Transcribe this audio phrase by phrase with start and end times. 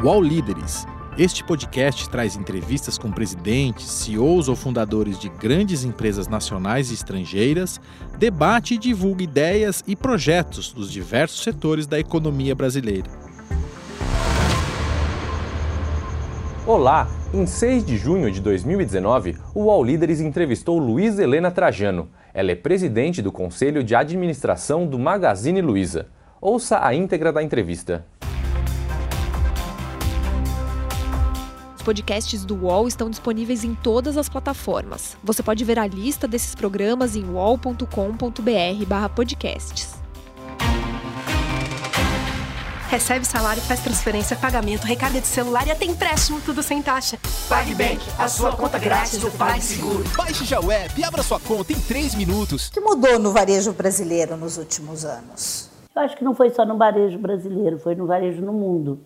[0.00, 0.86] UOL Líderes.
[1.18, 7.80] Este podcast traz entrevistas com presidentes, CEOs ou fundadores de grandes empresas nacionais e estrangeiras,
[8.16, 13.10] debate e divulga ideias e projetos dos diversos setores da economia brasileira.
[16.64, 17.08] Olá!
[17.34, 22.08] Em 6 de junho de 2019, o UOL Líderes entrevistou Luiz Helena Trajano.
[22.32, 26.06] Ela é presidente do Conselho de Administração do Magazine Luiza.
[26.40, 28.06] Ouça a íntegra da entrevista.
[31.78, 35.16] Os podcasts do UOL estão disponíveis em todas as plataformas.
[35.22, 39.94] Você pode ver a lista desses programas em wall.com.br/podcasts.
[42.88, 47.16] Recebe salário, faz transferência, pagamento, recarga de celular e até empréstimo, tudo sem taxa.
[47.48, 50.02] PagBank, a sua conta grátis do PagSeguro.
[50.16, 52.66] Baixe já o app e abra sua conta em 3 minutos.
[52.66, 55.70] O que mudou no varejo brasileiro nos últimos anos?
[55.94, 58.98] Eu acho que não foi só no varejo brasileiro, foi no varejo no mundo.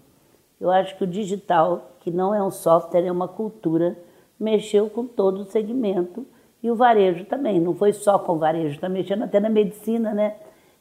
[0.59, 3.97] Eu acho que o digital, que não é um software, é uma cultura,
[4.39, 6.27] mexeu com todo o segmento.
[6.61, 10.13] E o varejo também, não foi só com o varejo, está mexendo até na medicina,
[10.13, 10.35] né?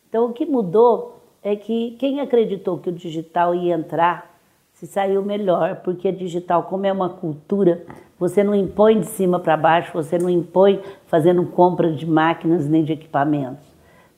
[0.09, 4.31] Então o que mudou é que quem acreditou que o digital ia entrar
[4.73, 7.83] se saiu melhor, porque digital, como é uma cultura,
[8.17, 12.83] você não impõe de cima para baixo, você não impõe fazendo compra de máquinas nem
[12.83, 13.64] de equipamentos.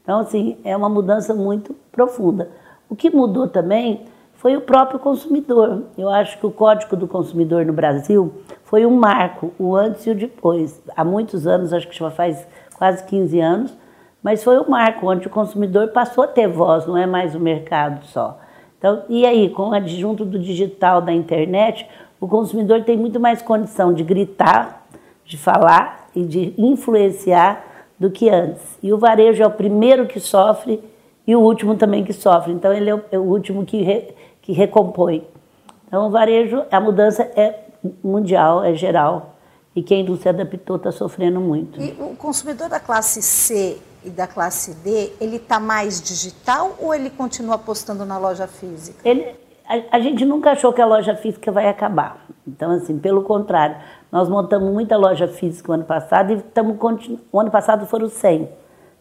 [0.02, 2.50] Então, assim, é uma mudança muito profunda.
[2.90, 4.06] O que mudou também
[4.44, 5.84] foi o próprio consumidor.
[5.98, 10.10] Eu acho que o Código do Consumidor no Brasil foi um marco, o antes e
[10.10, 10.84] o depois.
[10.98, 12.46] Há muitos anos, acho que já faz
[12.78, 13.78] quase 15 anos,
[14.22, 17.40] mas foi um marco onde o consumidor passou a ter voz, não é mais o
[17.40, 18.38] mercado só.
[18.78, 21.88] Então, e aí, com o adjunto do digital, da internet,
[22.20, 24.86] o consumidor tem muito mais condição de gritar,
[25.24, 27.64] de falar e de influenciar
[27.98, 28.78] do que antes.
[28.84, 30.84] E o varejo é o primeiro que sofre
[31.26, 32.52] e o último também que sofre.
[32.52, 35.28] Então, ele é o, é o último que, re, que recompõe.
[35.88, 37.64] Então, o varejo, a mudança é
[38.04, 39.34] mundial, é geral.
[39.76, 41.82] E quem não se adaptou está sofrendo muito.
[41.82, 46.94] E o consumidor da classe C e da classe D, ele está mais digital ou
[46.94, 49.00] ele continua apostando na loja física?
[49.04, 49.26] Ele,
[49.68, 52.24] a, a, gente nunca achou que a loja física vai acabar.
[52.48, 53.78] Então, assim, pelo contrário,
[54.12, 56.78] nós montamos muita loja física o ano passado e estamos
[57.32, 58.50] o ano passado foram 100.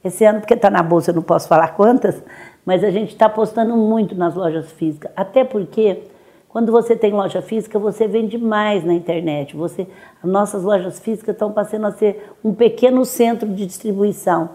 [0.04, 2.22] Esse ano, porque está na bolsa, eu não posso falar quantas,
[2.64, 5.10] mas a gente está apostando muito nas lojas físicas.
[5.16, 6.02] Até porque,
[6.48, 9.56] quando você tem loja física, você vende mais na internet.
[9.56, 9.86] Você,
[10.22, 14.50] as nossas lojas físicas estão passando a ser um pequeno centro de distribuição.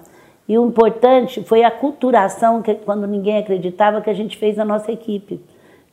[0.47, 4.63] E o importante foi a culturação, que quando ninguém acreditava, que a gente fez na
[4.63, 5.41] nossa equipe.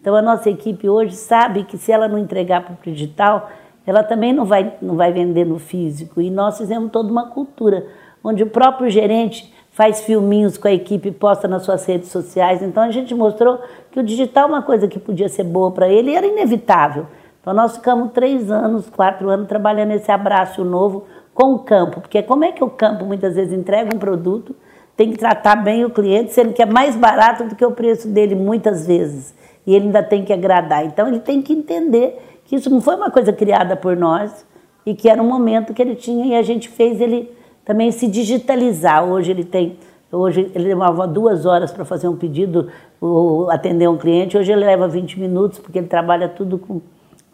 [0.00, 3.50] Então a nossa equipe hoje sabe que se ela não entregar para o digital,
[3.86, 6.20] ela também não vai, não vai vender no físico.
[6.20, 7.86] E nós fizemos toda uma cultura,
[8.22, 12.62] onde o próprio gerente faz filminhos com a equipe posta nas suas redes sociais.
[12.62, 13.58] Então a gente mostrou
[13.90, 17.06] que o digital é uma coisa que podia ser boa para ele e era inevitável.
[17.40, 21.04] Então nós ficamos três anos, quatro anos trabalhando esse abraço novo
[21.34, 24.54] com o campo, porque como é que o campo muitas vezes entrega um produto,
[24.96, 28.06] tem que tratar bem o cliente, sendo que é mais barato do que o preço
[28.06, 29.34] dele muitas vezes,
[29.66, 30.86] e ele ainda tem que agradar.
[30.86, 34.46] Então ele tem que entender que isso não foi uma coisa criada por nós
[34.86, 37.28] e que era um momento que ele tinha e a gente fez ele
[37.64, 39.04] também se digitalizar.
[39.04, 39.76] Hoje ele tem,
[40.10, 42.70] hoje ele levava duas horas para fazer um pedido,
[43.00, 46.80] ou atender um cliente, hoje ele leva 20 minutos porque ele trabalha tudo com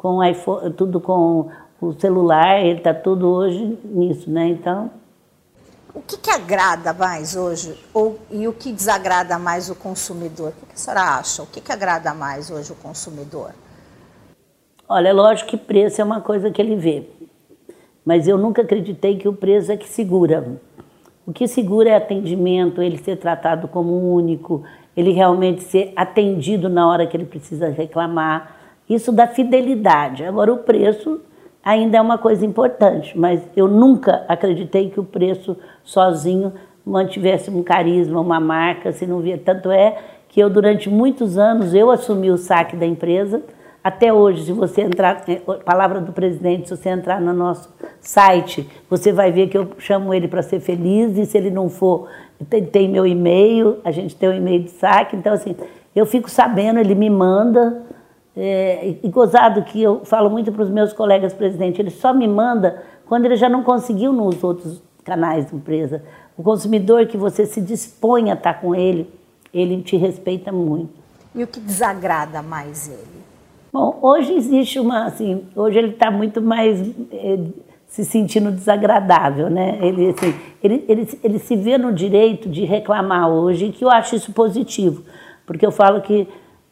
[0.01, 4.49] com iPhone, tudo com o celular, ele está tudo hoje nisso, né?
[4.49, 4.91] Então.
[5.95, 10.49] O que, que agrada mais hoje ou, e o que desagrada mais o consumidor?
[10.49, 11.43] O que, que a senhora acha?
[11.43, 13.51] O que, que agrada mais hoje o consumidor?
[14.89, 17.07] Olha, é lógico que preço é uma coisa que ele vê,
[18.05, 20.61] mas eu nunca acreditei que o preço é que segura.
[21.27, 24.65] O que segura é atendimento, ele ser tratado como único,
[24.97, 28.57] ele realmente ser atendido na hora que ele precisa reclamar.
[28.89, 30.25] Isso dá fidelidade.
[30.25, 31.21] Agora, o preço
[31.63, 36.53] ainda é uma coisa importante, mas eu nunca acreditei que o preço sozinho
[36.85, 39.39] mantivesse um carisma, uma marca, se não via.
[39.39, 39.99] Tanto é
[40.29, 43.43] que eu, durante muitos anos, eu assumi o saque da empresa.
[43.83, 48.69] Até hoje, se você entrar, é, palavra do presidente, se você entrar no nosso site,
[48.91, 52.09] você vai ver que eu chamo ele para ser feliz e se ele não for,
[52.49, 55.57] tem, tem meu e-mail, a gente tem o um e-mail de saque, então assim,
[55.97, 57.83] eu fico sabendo, ele me manda,
[58.37, 62.29] é, e gozado que eu falo muito para os meus colegas presidentes, ele só me
[62.29, 66.03] manda quando ele já não conseguiu nos outros canais da empresa.
[66.37, 69.11] O consumidor que você se dispõe a estar com ele,
[69.53, 70.93] ele te respeita muito.
[71.35, 73.30] E o que desagrada mais ele?
[73.73, 76.81] Bom, hoje existe uma, assim, hoje ele está muito mais
[77.13, 77.39] é,
[77.87, 79.79] se sentindo desagradável, né?
[79.81, 84.17] Ele, assim, ele, ele, ele se vê no direito de reclamar hoje, que eu acho
[84.17, 85.05] isso positivo,
[85.47, 86.27] porque eu falo que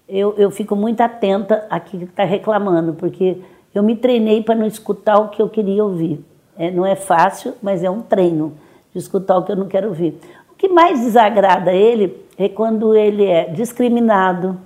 [0.09, 3.39] eu, eu fico muito atenta a quem está reclamando, porque
[3.73, 6.25] eu me treinei para não escutar o que eu queria ouvir.
[6.56, 8.55] É, não é fácil, mas é um treino
[8.93, 10.19] de escutar o que eu não quero ouvir.
[10.50, 14.59] O que mais desagrada ele é quando ele é discriminado,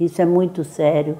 [0.00, 1.16] isso é muito sério,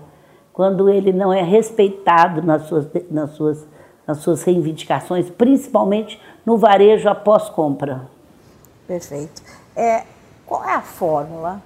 [0.58, 3.64] quando ele não é respeitado nas suas, nas suas,
[4.04, 8.08] nas suas reivindicações, principalmente no varejo após compra.
[8.84, 9.40] Perfeito.
[9.76, 10.02] É,
[10.44, 11.62] qual é a fórmula,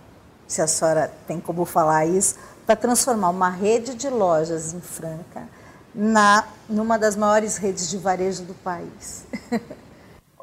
[0.46, 5.48] se a senhora tem como falar isso, para transformar uma rede de lojas em Franca
[5.94, 9.26] na numa das maiores redes de varejo do país?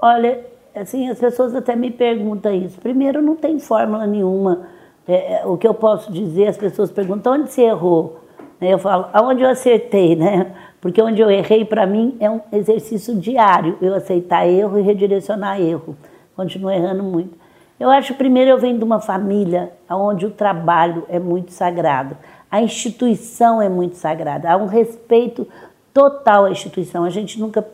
[0.01, 0.43] Olha,
[0.73, 2.81] assim, as pessoas até me perguntam isso.
[2.81, 4.67] Primeiro, não tem fórmula nenhuma.
[5.07, 8.27] É, é o que eu posso dizer, as pessoas perguntam onde você errou.
[8.61, 10.53] Eu falo, aonde eu acertei, né?
[10.81, 13.77] Porque onde eu errei, para mim, é um exercício diário.
[13.81, 15.95] Eu aceitar erro e redirecionar erro.
[16.35, 17.37] Continuo errando muito.
[17.79, 22.17] Eu acho, primeiro, eu venho de uma família onde o trabalho é muito sagrado.
[22.51, 24.51] A instituição é muito sagrada.
[24.51, 25.47] Há um respeito
[25.93, 27.03] total à instituição.
[27.05, 27.65] A gente nunca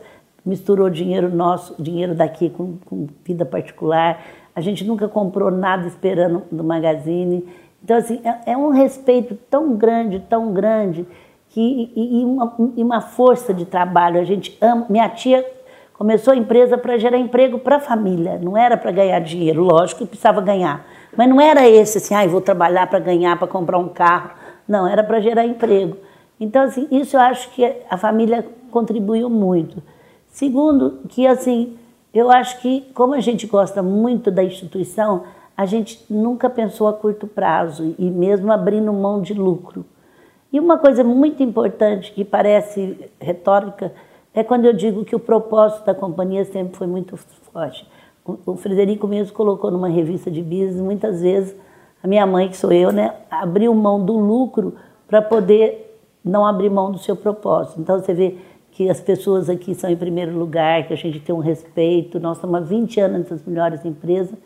[0.44, 4.22] misturou dinheiro nosso, dinheiro daqui com, com vida particular.
[4.54, 7.44] A gente nunca comprou nada esperando do Magazine.
[7.86, 11.06] Então, assim, é, é um respeito tão grande, tão grande,
[11.50, 14.18] que, e, e, uma, e uma força de trabalho.
[14.18, 14.86] A gente ama.
[14.90, 15.46] Minha tia
[15.96, 20.00] Começou a empresa para gerar emprego para a família, não era para ganhar dinheiro, lógico
[20.00, 20.84] que precisava ganhar.
[21.16, 24.32] Mas não era esse assim, ah, vou trabalhar para ganhar, para comprar um carro.
[24.68, 25.96] Não, era para gerar emprego.
[26.38, 29.82] Então, assim, isso eu acho que a família contribuiu muito.
[30.28, 31.78] Segundo, que assim,
[32.12, 35.24] eu acho que como a gente gosta muito da instituição,
[35.56, 39.84] a gente nunca pensou a curto prazo e mesmo abrindo mão de lucro.
[40.52, 43.92] E uma coisa muito importante que parece retórica,
[44.34, 47.88] é quando eu digo que o propósito da companhia sempre foi muito forte.
[48.44, 51.56] O Frederico mesmo colocou numa revista de business, muitas vezes,
[52.02, 54.74] a minha mãe, que sou eu, né, abriu mão do lucro
[55.08, 57.80] para poder não abrir mão do seu propósito.
[57.80, 58.36] Então você vê
[58.72, 62.36] que as pessoas aqui são em primeiro lugar, que a gente tem um respeito, nós
[62.36, 64.36] estamos há 20 anos entre as melhores empresas,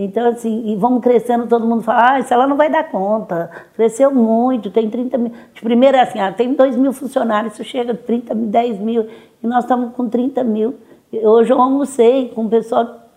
[0.00, 3.50] então, assim, e vamos crescendo, todo mundo fala, ah, isso ela não vai dar conta.
[3.74, 5.32] Cresceu muito, tem 30 mil.
[5.52, 8.78] De primeiro é assim, ah, tem 2 mil funcionários, isso chega a 30 mil, 10
[8.78, 9.08] mil,
[9.42, 10.76] e nós estamos com 30 mil.
[11.12, 13.08] Hoje eu almocei com o pessoal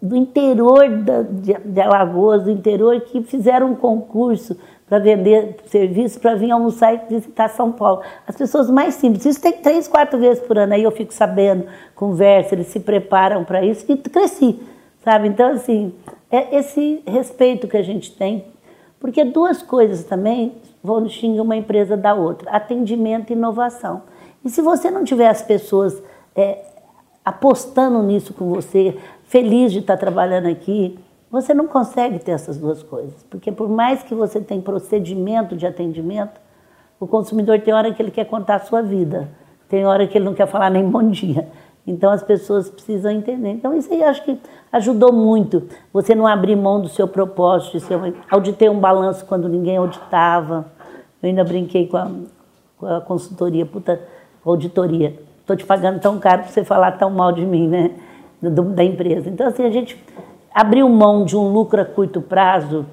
[0.00, 4.58] do interior de, de Alagoas, do interior, que fizeram um concurso
[4.88, 8.02] para vender serviço, para vir almoçar e visitar São Paulo.
[8.26, 11.64] As pessoas mais simples, isso tem três, quatro vezes por ano, aí eu fico sabendo,
[11.94, 14.58] conversa, eles se preparam para isso, e cresci
[15.04, 15.28] sabe?
[15.28, 15.94] Então, assim,
[16.30, 18.44] é esse respeito que a gente tem,
[18.98, 24.02] porque duas coisas também vão distinguir uma empresa da outra: atendimento e inovação.
[24.44, 26.02] E se você não tiver as pessoas
[26.34, 26.64] é,
[27.24, 30.98] apostando nisso com você, feliz de estar trabalhando aqui,
[31.30, 33.24] você não consegue ter essas duas coisas.
[33.30, 36.40] Porque por mais que você tenha procedimento de atendimento,
[36.98, 39.28] o consumidor tem hora que ele quer contar a sua vida,
[39.68, 41.48] tem hora que ele não quer falar nem bom dia.
[41.86, 43.50] Então as pessoas precisam entender.
[43.50, 44.38] Então isso aí acho que
[44.72, 45.64] ajudou muito.
[45.92, 48.12] Você não abrir mão do seu propósito, uma...
[48.30, 50.66] auditei um balanço quando ninguém auditava.
[51.22, 52.10] Eu ainda brinquei com a,
[52.78, 54.00] com a consultoria, puta
[54.44, 55.18] auditoria.
[55.40, 57.90] Estou te pagando tão caro para você falar tão mal de mim, né?
[58.40, 59.28] Do, da empresa.
[59.28, 60.00] Então assim a gente
[60.54, 62.86] abriu mão de um lucro a curto prazo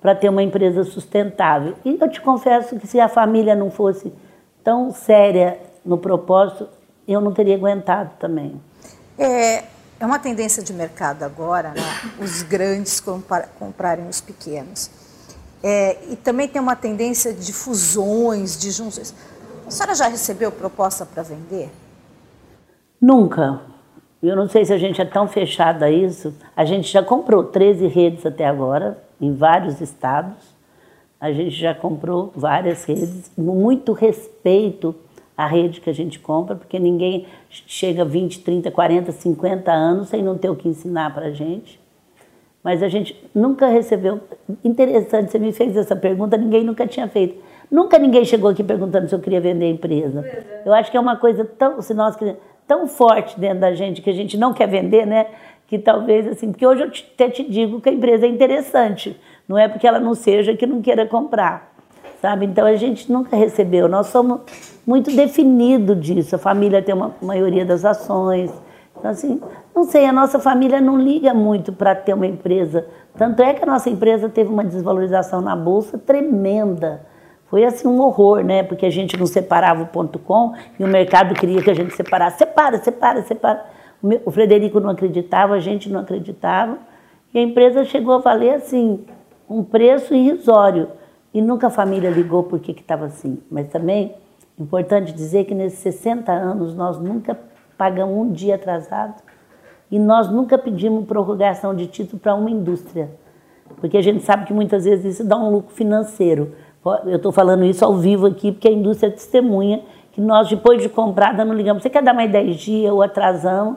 [0.00, 1.74] para ter uma empresa sustentável.
[1.84, 4.12] E eu te confesso que se a família não fosse
[4.62, 6.68] tão séria no propósito,
[7.12, 8.60] eu não teria aguentado também.
[9.18, 9.64] É,
[9.98, 11.82] é uma tendência de mercado agora, né?
[12.20, 13.00] os grandes
[13.58, 14.90] comprarem os pequenos.
[15.62, 19.14] É, e também tem uma tendência de fusões, de junções.
[19.66, 21.70] A senhora já recebeu proposta para vender?
[23.00, 23.62] Nunca.
[24.22, 26.34] Eu não sei se a gente é tão fechada a isso.
[26.56, 30.54] A gente já comprou 13 redes até agora, em vários estados.
[31.18, 34.94] A gente já comprou várias redes, muito respeito
[35.36, 40.22] a rede que a gente compra, porque ninguém chega 20, 30, 40, 50 anos sem
[40.22, 41.78] não ter o que ensinar para a gente.
[42.64, 44.20] Mas a gente nunca recebeu.
[44.64, 47.40] Interessante, você me fez essa pergunta, ninguém nunca tinha feito.
[47.70, 50.24] Nunca ninguém chegou aqui perguntando se eu queria vender a empresa.
[50.24, 50.62] É.
[50.64, 52.16] Eu acho que é uma coisa tão, se nós
[52.66, 55.26] tão forte dentro da gente que a gente não quer vender, né?
[55.66, 59.16] Que talvez assim, porque hoje eu até te digo que a empresa é interessante,
[59.46, 61.75] não é porque ela não seja que não queira comprar
[62.26, 62.44] sabe?
[62.44, 63.86] Então a gente nunca recebeu.
[63.86, 64.40] Nós somos
[64.84, 66.34] muito definido disso.
[66.34, 68.50] A família tem uma maioria das ações.
[68.98, 69.40] Então assim,
[69.72, 72.84] não sei, a nossa família não liga muito para ter uma empresa.
[73.16, 77.06] Tanto é que a nossa empresa teve uma desvalorização na bolsa tremenda.
[77.48, 78.64] Foi assim um horror, né?
[78.64, 81.94] Porque a gente não separava o ponto com e o mercado queria que a gente
[81.94, 82.38] separasse.
[82.38, 83.64] Separa, separa, separa.
[84.24, 86.76] O Frederico não acreditava, a gente não acreditava.
[87.32, 89.04] E a empresa chegou a valer assim
[89.48, 90.88] um preço irrisório.
[91.36, 93.38] E nunca a família ligou por que estava assim.
[93.50, 94.14] Mas também,
[94.58, 97.38] importante dizer que nesses 60 anos nós nunca
[97.76, 99.22] pagamos um dia atrasado
[99.90, 103.10] e nós nunca pedimos prorrogação de título para uma indústria.
[103.76, 106.54] Porque a gente sabe que muitas vezes isso dá um lucro financeiro.
[107.04, 110.88] Eu estou falando isso ao vivo aqui porque a indústria testemunha que nós, depois de
[110.88, 111.82] comprada, não ligamos.
[111.82, 113.76] Você quer dar mais 10 dias ou atrasamos?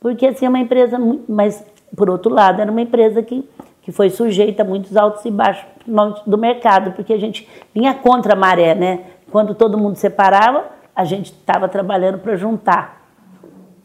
[0.00, 1.64] Porque assim, é uma empresa, mas
[1.94, 3.48] por outro lado, era uma empresa que,
[3.82, 5.77] que foi sujeita a muitos altos e baixos
[6.26, 9.00] do mercado, porque a gente vinha contra a maré, né?
[9.30, 12.98] Quando todo mundo separava, a gente estava trabalhando para juntar.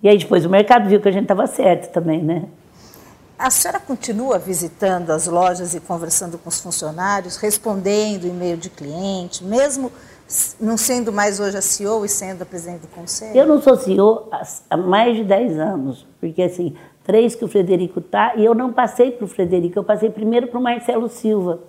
[0.02, 2.46] E aí depois o mercado viu que a gente estava certo também, né?
[3.38, 9.44] A senhora continua visitando as lojas e conversando com os funcionários, respondendo e-mail de cliente,
[9.44, 9.92] mesmo
[10.60, 13.36] não sendo mais hoje a CEO e sendo a presidente do conselho?
[13.36, 14.30] Eu não sou CEO
[14.70, 18.72] há mais de 10 anos, porque assim, três que o Frederico está, e eu não
[18.72, 21.60] passei para o Frederico, eu passei primeiro para o Marcelo Silva.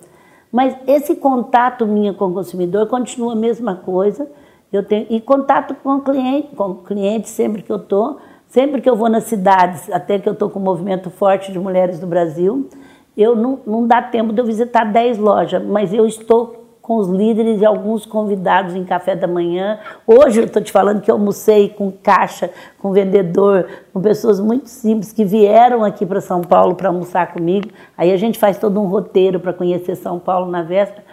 [0.51, 4.29] Mas esse contato minha com o consumidor continua a mesma coisa.
[4.71, 8.81] Eu tenho, e contato com o cliente, com o cliente sempre que eu estou, sempre
[8.81, 11.99] que eu vou nas cidades, até que eu estou com um movimento forte de mulheres
[11.99, 12.69] do Brasil,
[13.17, 17.09] eu não, não dá tempo de eu visitar 10 lojas, mas eu estou com os
[17.09, 19.79] líderes e alguns convidados em café da manhã.
[20.05, 24.69] Hoje eu estou te falando que eu almocei com caixa, com vendedor, com pessoas muito
[24.69, 27.69] simples que vieram aqui para São Paulo para almoçar comigo.
[27.97, 31.03] Aí a gente faz todo um roteiro para conhecer São Paulo na véspera.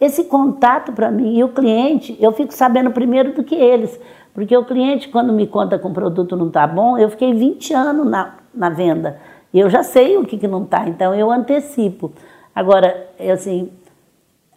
[0.00, 4.00] Esse contato para mim e o cliente, eu fico sabendo primeiro do que eles.
[4.34, 7.72] Porque o cliente, quando me conta que um produto não está bom, eu fiquei 20
[7.72, 9.20] anos na, na venda.
[9.54, 12.10] E eu já sei o que, que não está, então eu antecipo.
[12.52, 13.70] Agora, assim,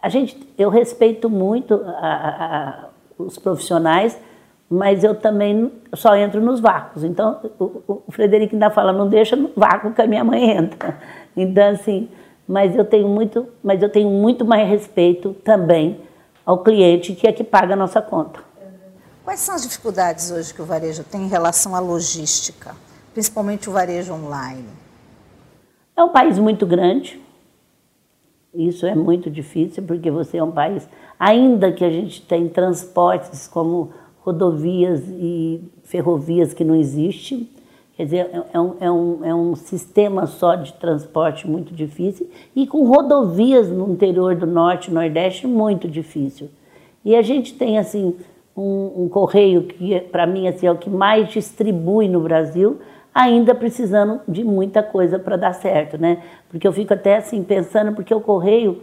[0.04, 4.20] a gente, eu respeito muito a, a, os profissionais,
[4.70, 7.06] mas eu também só entro nos vácuos.
[7.06, 11.00] Então, o, o Frederico ainda fala, não deixa no vácuo que a minha mãe entra.
[11.36, 12.10] Então, assim,
[12.48, 16.00] mas eu tenho muito, mas eu tenho muito mais respeito também
[16.46, 18.40] ao cliente que é que paga a nossa conta.
[19.24, 22.76] Quais são as dificuldades hoje que o varejo tem em relação à logística,
[23.16, 24.70] principalmente o varejo online?
[25.98, 27.23] É um país muito grande,
[28.54, 30.88] isso é muito difícil porque você é um país,
[31.20, 33.92] ainda que a gente tem transportes como
[34.22, 37.50] rodovias e ferrovias que não existe,
[37.98, 42.30] quer dizer, é, é um, é um, é um sistema só de transporte muito difícil
[42.56, 46.50] e com rodovias no interior do norte e nordeste muito difícil.
[47.04, 48.16] E a gente tem assim
[48.56, 52.80] um, um correio que para mim assim, é o que mais distribui no Brasil,
[53.14, 56.22] ainda precisando de muita coisa para dar certo, né?
[56.50, 58.82] Porque eu fico até assim pensando, porque o correio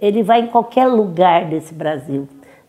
[0.00, 2.28] ele vai em qualquer lugar desse Brasil.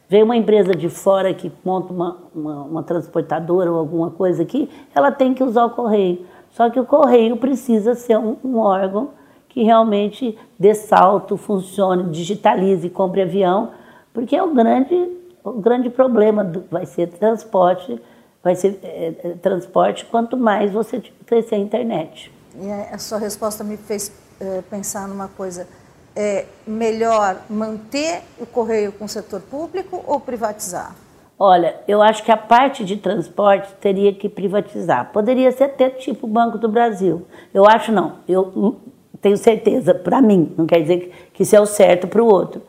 [0.10, 4.70] Vem uma empresa de fora que monta uma, uma, uma transportadora ou alguma coisa aqui,
[4.96, 6.26] ela tem que usar o correio.
[6.52, 9.10] Só que o correio precisa ser um, um órgão
[9.50, 13.72] que realmente dê salto, funcione, digitalize, compre avião,
[14.14, 15.12] porque é o grande,
[15.44, 18.00] o grande problema do, vai ser transporte
[18.48, 19.12] vai ser é,
[19.42, 22.32] transporte quanto mais você crescer a internet.
[22.56, 25.68] E a sua resposta me fez é, pensar numa coisa.
[26.16, 30.96] É melhor manter o correio com o setor público ou privatizar?
[31.38, 35.12] Olha, eu acho que a parte de transporte teria que privatizar.
[35.12, 37.28] Poderia ser até tipo o Banco do Brasil.
[37.54, 38.20] Eu acho não.
[38.28, 38.78] Eu
[39.22, 42.62] tenho certeza, para mim, não quer dizer que isso é o certo para o outro.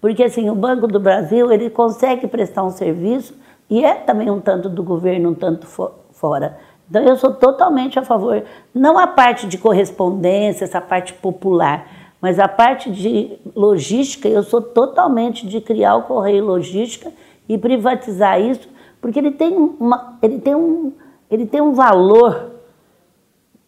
[0.00, 3.34] Porque assim, o Banco do Brasil, ele consegue prestar um serviço
[3.68, 6.58] e é também um tanto do governo, um tanto fora.
[6.88, 8.42] Então eu sou totalmente a favor,
[8.74, 11.86] não a parte de correspondência, essa parte popular,
[12.20, 17.12] mas a parte de logística, eu sou totalmente de criar o correio logística
[17.48, 18.68] e privatizar isso,
[19.00, 20.92] porque ele tem, uma, ele tem, um,
[21.30, 22.52] ele tem um valor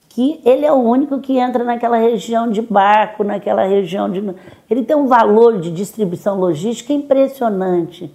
[0.09, 4.25] que ele é o único que entra naquela região de barco, naquela região de.
[4.71, 8.11] Ele tem um valor de distribuição logística impressionante.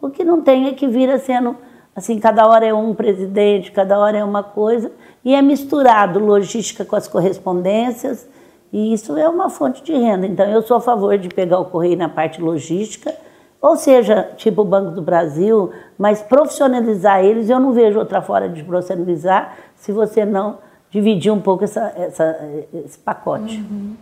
[0.00, 1.56] O que não tem é que vira sendo
[1.96, 4.92] assim, cada hora é um presidente, cada hora é uma coisa,
[5.24, 8.28] e é misturado logística com as correspondências,
[8.70, 10.26] e isso é uma fonte de renda.
[10.26, 13.14] Então, eu sou a favor de pegar o correio na parte logística,
[13.62, 18.50] ou seja, tipo o Banco do Brasil, mas profissionalizar eles, eu não vejo outra forma
[18.50, 20.58] de profissionalizar se você não
[20.90, 22.38] dividir um pouco essa, essa
[22.74, 23.56] esse pacote.
[23.56, 23.94] Uhum.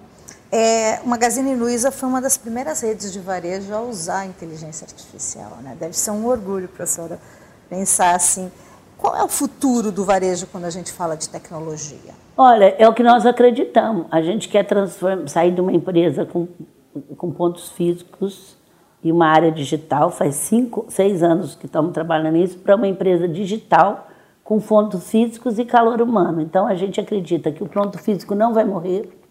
[0.57, 4.85] É, o Magazine Luiza foi uma das primeiras redes de varejo a usar a inteligência
[4.85, 5.51] artificial.
[5.61, 5.77] Né?
[5.77, 7.19] Deve ser um orgulho para a senhora
[7.69, 8.53] pensar assim.
[8.97, 12.13] Qual é o futuro do varejo quando a gente fala de tecnologia?
[12.37, 14.07] Olha, é o que nós acreditamos.
[14.13, 14.65] A gente quer
[15.27, 16.47] sair de uma empresa com,
[17.17, 18.57] com pontos físicos
[19.03, 23.27] e uma área digital, faz cinco, seis anos que estamos trabalhando nisso, para uma empresa
[23.27, 24.07] digital
[24.45, 26.41] com pontos físicos e calor humano.
[26.41, 29.24] Então a gente acredita que o ponto físico não vai morrer,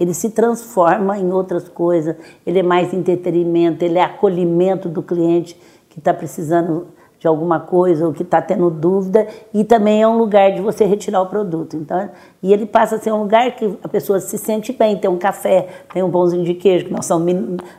[0.00, 2.16] ele se transforma em outras coisas,
[2.46, 5.54] ele é mais entretenimento, ele é acolhimento do cliente
[5.90, 6.86] que está precisando
[7.20, 10.86] de alguma coisa ou que está tendo dúvida e também é um lugar de você
[10.86, 11.76] retirar o produto.
[11.76, 12.08] Então,
[12.42, 15.18] e ele passa a ser um lugar que a pessoa se sente bem, tem um
[15.18, 17.30] café, tem um pãozinho de queijo, que nós somos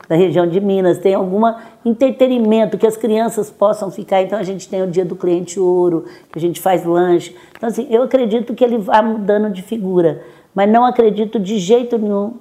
[0.07, 1.41] da região de Minas, tem algum
[1.83, 4.21] entretenimento que as crianças possam ficar.
[4.21, 7.35] Então a gente tem o dia do cliente ouro, que a gente faz lanche.
[7.57, 10.21] Então assim, eu acredito que ele vai mudando de figura,
[10.53, 12.35] mas não acredito de jeito nenhum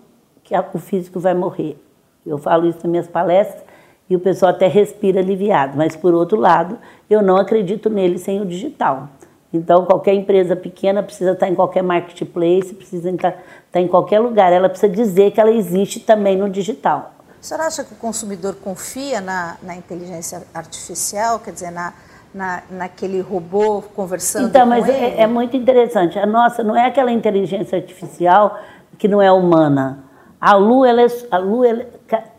[0.44, 1.78] que o físico vai morrer.
[2.26, 3.69] Eu falo isso nas minhas palestras
[4.10, 5.78] e o pessoal até respira aliviado.
[5.78, 6.76] Mas, por outro lado,
[7.08, 9.08] eu não acredito nele sem o digital.
[9.52, 13.34] Então, qualquer empresa pequena precisa estar em qualquer marketplace, precisa estar,
[13.74, 14.52] em qualquer lugar.
[14.52, 17.14] Ela precisa dizer que ela existe também no digital.
[17.40, 21.94] A senhora acha que o consumidor confia na, na inteligência artificial, quer dizer, na,
[22.34, 24.98] na, naquele robô conversando então, com mas ele?
[24.98, 26.18] É, é muito interessante.
[26.18, 28.58] A nossa não é aquela inteligência artificial
[28.98, 30.04] que não é humana.
[30.40, 31.86] A Lu, ela é, a Lu ela,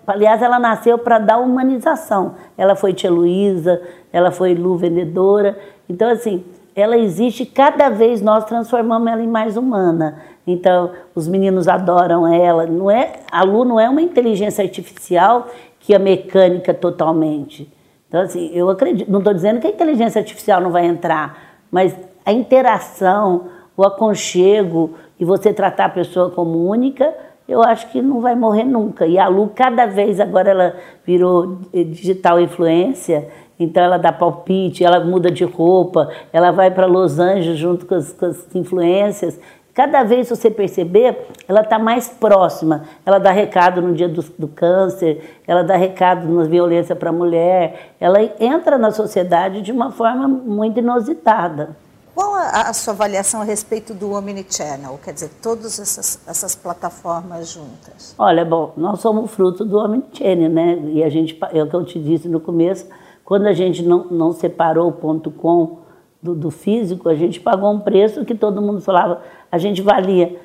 [0.06, 2.36] Aliás, ela nasceu para dar humanização.
[2.58, 3.82] Ela foi tia Luísa,
[4.12, 5.58] ela foi Lu vendedora.
[5.88, 6.44] Então, assim,
[6.76, 10.22] ela existe, cada vez nós transformamos ela em mais humana.
[10.46, 12.66] Então, os meninos adoram ela.
[12.66, 15.48] Não é, a Lu não é uma inteligência artificial
[15.80, 17.72] que é mecânica totalmente.
[18.08, 21.96] Então, assim, eu acredito, não estou dizendo que a inteligência artificial não vai entrar, mas
[22.26, 27.14] a interação, o aconchego e você tratar a pessoa como única
[27.52, 29.06] eu acho que não vai morrer nunca.
[29.06, 33.28] E a Lu, cada vez agora ela virou digital influência,
[33.60, 37.96] então ela dá palpite, ela muda de roupa, ela vai para Los Angeles junto com
[37.96, 39.38] as, com as influências.
[39.74, 42.84] Cada vez você perceber, ela está mais próxima.
[43.06, 47.14] Ela dá recado no dia do, do câncer, ela dá recado na violência para a
[47.14, 51.76] mulher, ela entra na sociedade de uma forma muito inusitada.
[52.22, 55.00] Qual a, a, sua avaliação a respeito do Omnichannel?
[55.04, 58.14] Quer dizer, todas essas, essas plataformas juntas?
[58.16, 60.80] Olha, bom, nós somos fruto do Omnichannel, né?
[60.94, 62.88] E a gente, é o que eu te disse no começo,
[63.26, 65.80] quando a gente não, não separou o ponto .com
[66.22, 70.40] do, do físico, a gente pagou um preço que todo mundo falava, a gente valia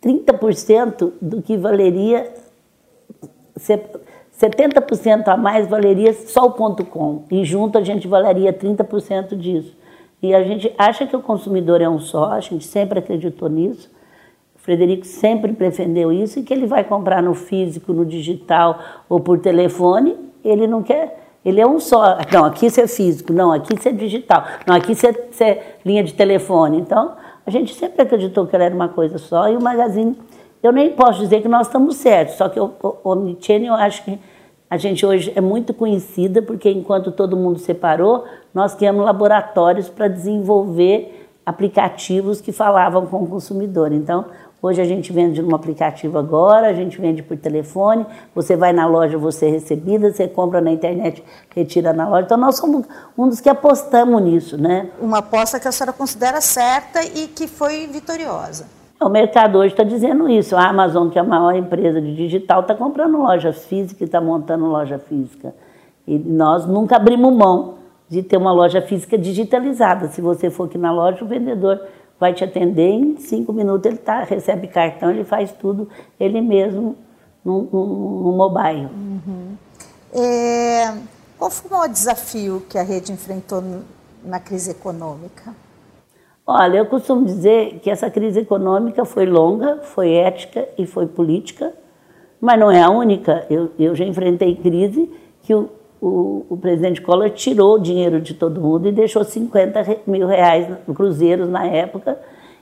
[0.00, 2.32] 30% do que valeria
[3.58, 9.82] 70% a mais valeria só o ponto .com e junto a gente valeria 30% disso.
[10.24, 13.90] E a gente acha que o consumidor é um só, a gente sempre acreditou nisso.
[14.56, 19.20] O Frederico sempre defendeu isso e que ele vai comprar no físico, no digital ou
[19.20, 21.22] por telefone, ele não quer.
[21.44, 22.16] Ele é um só.
[22.32, 25.10] Não, aqui isso é físico, não, aqui isso é digital, não, aqui isso é,
[25.44, 26.78] é linha de telefone.
[26.78, 27.12] Então,
[27.44, 30.18] a gente sempre acreditou que ela era uma coisa só e o Magazine.
[30.62, 34.02] Eu nem posso dizer que nós estamos certos, só que o, o Omnichannel eu acho
[34.02, 34.18] que
[34.74, 40.08] a gente hoje é muito conhecida porque enquanto todo mundo separou, nós tínhamos laboratórios para
[40.08, 43.92] desenvolver aplicativos que falavam com o consumidor.
[43.92, 44.24] Então,
[44.60, 48.84] hoje a gente vende no aplicativo agora, a gente vende por telefone, você vai na
[48.84, 51.22] loja, você é recebida, você compra na internet,
[51.54, 52.24] retira na loja.
[52.24, 52.84] Então, nós somos
[53.16, 54.90] um dos que apostamos nisso, né?
[55.00, 58.73] Uma aposta que a senhora considera certa e que foi vitoriosa.
[59.00, 60.56] O mercado hoje está dizendo isso.
[60.56, 64.20] A Amazon, que é a maior empresa de digital, está comprando loja física e está
[64.20, 65.54] montando loja física.
[66.06, 67.74] E nós nunca abrimos mão
[68.08, 70.08] de ter uma loja física digitalizada.
[70.08, 71.80] Se você for aqui na loja, o vendedor
[72.18, 76.96] vai te atender em cinco minutos, ele tá, recebe cartão, ele faz tudo ele mesmo
[77.44, 77.86] no, no,
[78.22, 78.86] no mobile.
[78.86, 79.56] Uhum.
[80.12, 80.94] É,
[81.36, 83.62] qual foi o maior desafio que a rede enfrentou
[84.24, 85.54] na crise econômica?
[86.46, 91.72] Olha, eu costumo dizer que essa crise econômica foi longa, foi ética e foi política,
[92.38, 93.46] mas não é a única.
[93.48, 95.10] Eu, eu já enfrentei crise
[95.42, 95.70] que o,
[96.02, 100.68] o, o, presidente Collor tirou o dinheiro de todo mundo e deixou 50 mil reais
[100.94, 102.18] cruzeiros na época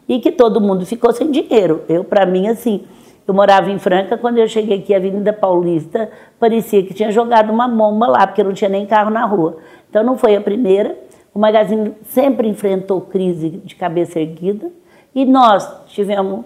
[0.08, 1.82] e que todo mundo ficou sem dinheiro.
[1.88, 2.84] Eu, para mim, assim,
[3.26, 7.50] eu morava em Franca, quando eu cheguei aqui, a Avenida Paulista, parecia que tinha jogado
[7.50, 9.56] uma bomba lá, porque não tinha nem carro na rua.
[9.90, 10.96] Então não foi a primeira.
[11.34, 14.70] O Magazine sempre enfrentou crise de cabeça erguida
[15.14, 16.44] e nós tivemos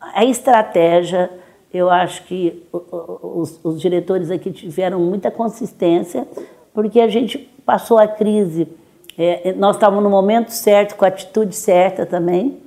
[0.00, 1.30] a estratégia.
[1.72, 6.26] Eu acho que os, os diretores aqui tiveram muita consistência,
[6.74, 8.68] porque a gente passou a crise.
[9.16, 12.58] É, nós estávamos no momento certo, com a atitude certa também,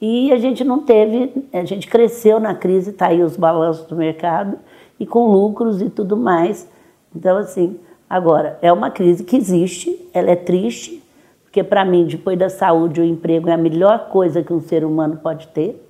[0.00, 3.96] e a gente não teve, a gente cresceu na crise, está aí os balanços do
[3.96, 4.58] mercado,
[4.98, 6.68] e com lucros e tudo mais.
[7.14, 7.78] Então, assim,
[8.08, 11.02] Agora, é uma crise que existe, ela é triste,
[11.44, 14.84] porque para mim, depois da saúde, o emprego é a melhor coisa que um ser
[14.84, 15.84] humano pode ter,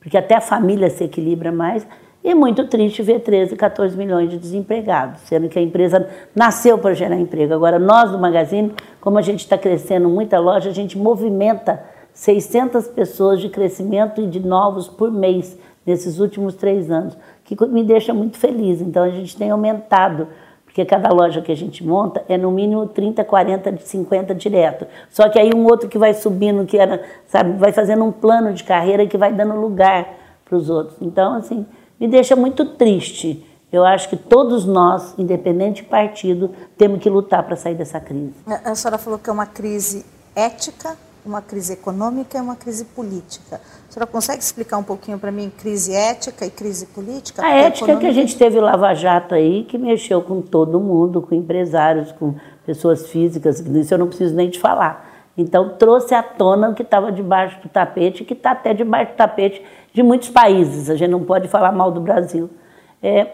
[0.00, 1.86] porque até a família se equilibra mais.
[2.22, 6.76] E é muito triste ver 13, 14 milhões de desempregados, sendo que a empresa nasceu
[6.78, 7.54] para gerar emprego.
[7.54, 12.88] Agora, nós do Magazine, como a gente está crescendo muita loja, a gente movimenta 600
[12.88, 18.12] pessoas de crescimento e de novos por mês nesses últimos três anos, que me deixa
[18.12, 18.80] muito feliz.
[18.80, 20.26] Então a gente tem aumentado,
[20.78, 24.86] porque cada loja que a gente monta é no mínimo 30, 40, 50 direto.
[25.10, 28.52] Só que aí um outro que vai subindo, que era, sabe, vai fazendo um plano
[28.52, 30.08] de carreira que vai dando lugar
[30.44, 30.96] para os outros.
[31.02, 31.66] Então, assim,
[31.98, 33.44] me deixa muito triste.
[33.72, 38.34] Eu acho que todos nós, independente de partido, temos que lutar para sair dessa crise.
[38.46, 40.96] A senhora falou que é uma crise ética,
[41.28, 43.60] uma crise econômica e uma crise política.
[43.88, 47.44] A senhora consegue explicar um pouquinho para mim crise ética e crise política?
[47.44, 47.92] A ética econômica...
[47.92, 52.12] é que a gente teve Lava Jato aí, que mexeu com todo mundo, com empresários,
[52.12, 55.08] com pessoas físicas, isso eu não preciso nem te falar.
[55.36, 59.16] Então trouxe à tona o que estava debaixo do tapete, que está até debaixo do
[59.16, 59.62] tapete
[59.92, 60.90] de muitos países.
[60.90, 62.50] A gente não pode falar mal do Brasil.
[63.00, 63.26] É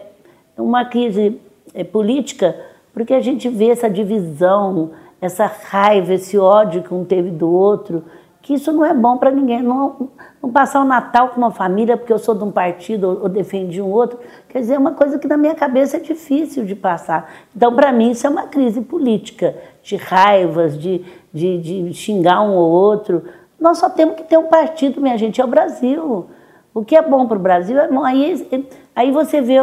[0.55, 1.41] uma crise
[1.73, 2.55] é, política,
[2.93, 4.91] porque a gente vê essa divisão,
[5.25, 8.03] essa raiva, esse ódio que um teve do outro,
[8.41, 9.63] que isso não é bom para ninguém.
[9.63, 10.11] Não,
[10.41, 13.29] não, passar o Natal com uma família porque eu sou de um partido ou, ou
[13.29, 16.75] defendi um outro, quer dizer, é uma coisa que na minha cabeça é difícil de
[16.75, 17.33] passar.
[17.55, 21.57] Então, para mim, isso é uma crise política, de raivas, de, de,
[21.87, 23.23] de xingar um ou outro.
[23.59, 26.27] Nós só temos que ter um partido, minha gente, é o Brasil.
[26.71, 28.03] O que é bom para o Brasil é bom.
[28.03, 28.47] Aí,
[28.95, 29.57] aí você vê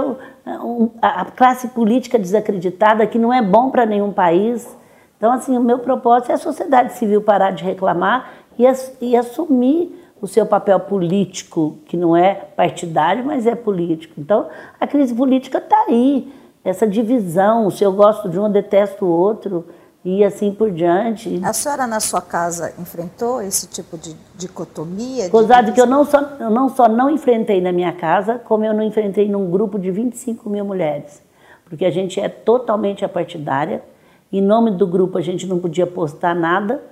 [1.01, 4.77] a classe política desacreditada, que não é bom para nenhum país.
[5.23, 8.65] Então, assim, o meu propósito é a sociedade civil parar de reclamar e,
[9.01, 14.15] e assumir o seu papel político, que não é partidário, mas é político.
[14.19, 14.49] Então,
[14.81, 19.09] a crise política está aí, essa divisão, se eu gosto de um, eu detesto o
[19.09, 19.65] outro
[20.05, 21.41] e assim por diante.
[21.45, 25.29] A senhora na sua casa enfrentou esse tipo de dicotomia?
[25.29, 25.73] Gozado de...
[25.73, 28.83] que eu não, só, eu não só não enfrentei na minha casa, como eu não
[28.83, 31.23] enfrentei num grupo de 25 mil mulheres.
[31.65, 33.85] Porque a gente é totalmente apartidária,
[34.33, 36.83] em nome do grupo a gente não podia postar nada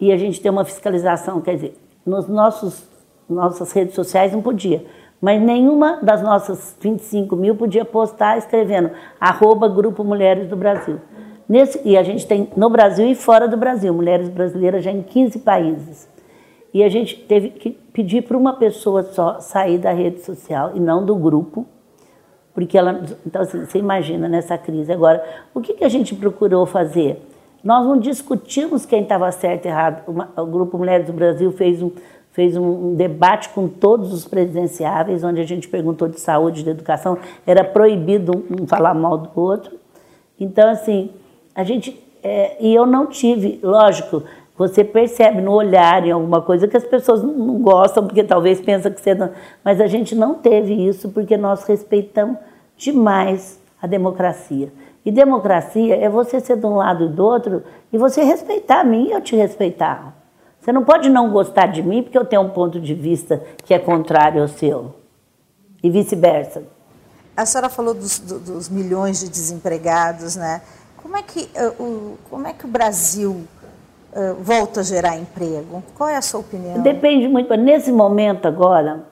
[0.00, 2.96] e a gente tem uma fiscalização, quer dizer, nos nossos
[3.28, 4.84] nossas redes sociais não podia.
[5.20, 11.00] Mas nenhuma das nossas 25 mil podia postar escrevendo arroba Grupo Mulheres do Brasil.
[11.48, 15.02] Nesse, e a gente tem no Brasil e fora do Brasil, mulheres brasileiras já em
[15.02, 16.08] 15 países.
[16.74, 20.80] E a gente teve que pedir para uma pessoa só sair da rede social e
[20.80, 21.66] não do grupo,
[22.56, 23.02] porque ela.
[23.26, 24.90] Então, assim, você imagina nessa crise.
[24.90, 27.22] Agora, o que, que a gente procurou fazer?
[27.62, 30.02] Nós não discutimos quem estava certo e errado.
[30.34, 31.92] o Grupo Mulheres do Brasil fez um,
[32.32, 37.18] fez um, debate com todos os presidenciáveis, onde a gente perguntou de saúde, de educação.
[37.46, 39.76] Era proibido um falar mal do outro.
[40.40, 41.10] Então, assim,
[41.54, 42.02] a gente.
[42.22, 44.22] É, e eu não tive, lógico,
[44.56, 48.90] você percebe no olhar em alguma coisa que as pessoas não, gostam, porque talvez pensam
[48.90, 49.30] que você não.
[49.62, 52.38] Mas a gente não teve isso porque nós respeitamos
[52.76, 54.72] demais a democracia.
[55.04, 58.84] E democracia é você ser de um lado e do outro e você respeitar a
[58.84, 60.16] mim e eu te respeitar.
[60.58, 63.74] Você não pode não gostar de mim porque eu tenho um ponto de vista que
[63.74, 64.94] é contrário ao seu.
[65.82, 66.64] E vice-versa.
[67.36, 70.62] A senhora falou dos, dos milhões de desempregados, né?
[70.96, 73.46] Como é que, o, como é que o Brasil
[74.16, 75.82] uh, volta a gerar emprego?
[75.94, 76.80] Qual é a sua opinião?
[76.80, 77.54] Depende muito.
[77.54, 79.04] Nesse momento agora,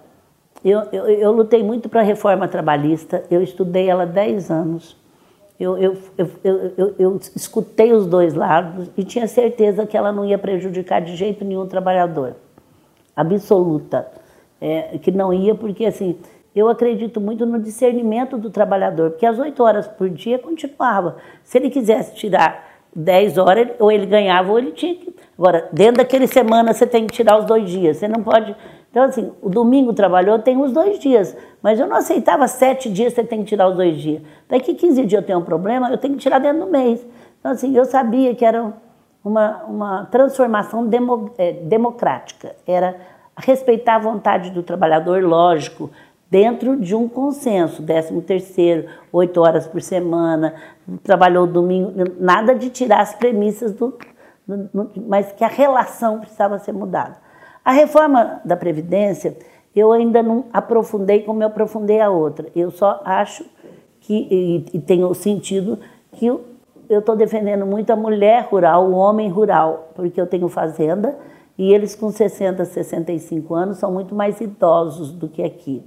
[0.64, 4.96] eu, eu, eu lutei muito para a reforma trabalhista, eu estudei ela há 10 anos.
[5.60, 5.96] Eu, eu,
[6.42, 11.14] eu, eu, escutei os dois lados e tinha certeza que ela não ia prejudicar de
[11.14, 12.34] jeito nenhum o trabalhador.
[13.14, 14.08] Absoluta.
[14.60, 16.18] É, que não ia, porque assim,
[16.56, 21.16] eu acredito muito no discernimento do trabalhador, porque as oito horas por dia continuava.
[21.44, 25.14] Se ele quisesse tirar dez horas, ou ele ganhava ou ele tinha que.
[25.38, 27.96] Agora, dentro daquele semana você tem que tirar os dois dias.
[27.96, 28.54] Você não pode.
[28.90, 31.37] Então, assim, o domingo trabalhou, tem os dois dias.
[31.61, 34.22] Mas eu não aceitava sete dias, você tem que tirar os dois dias.
[34.48, 37.04] Daqui 15 dias eu tenho um problema, eu tenho que tirar dentro do mês.
[37.40, 38.72] Então, assim, eu sabia que era
[39.24, 42.54] uma, uma transformação demo, é, democrática.
[42.66, 42.96] Era
[43.37, 45.90] respeitar a vontade do trabalhador, lógico,
[46.30, 50.54] dentro de um consenso, 13 terceiro, oito horas por semana,
[51.02, 53.96] trabalhou domingo, nada de tirar as premissas do,
[54.46, 57.16] do, mas que a relação precisava ser mudada.
[57.64, 59.37] A reforma da Previdência,
[59.74, 62.48] eu ainda não aprofundei como eu aprofundei a outra.
[62.54, 63.44] Eu só acho
[64.00, 65.78] que, e, e tenho sentido,
[66.12, 66.44] que eu
[66.90, 71.16] estou defendendo muito a mulher rural, o homem rural, porque eu tenho fazenda
[71.56, 75.82] e eles com 60, 65 anos são muito mais idosos do que aqui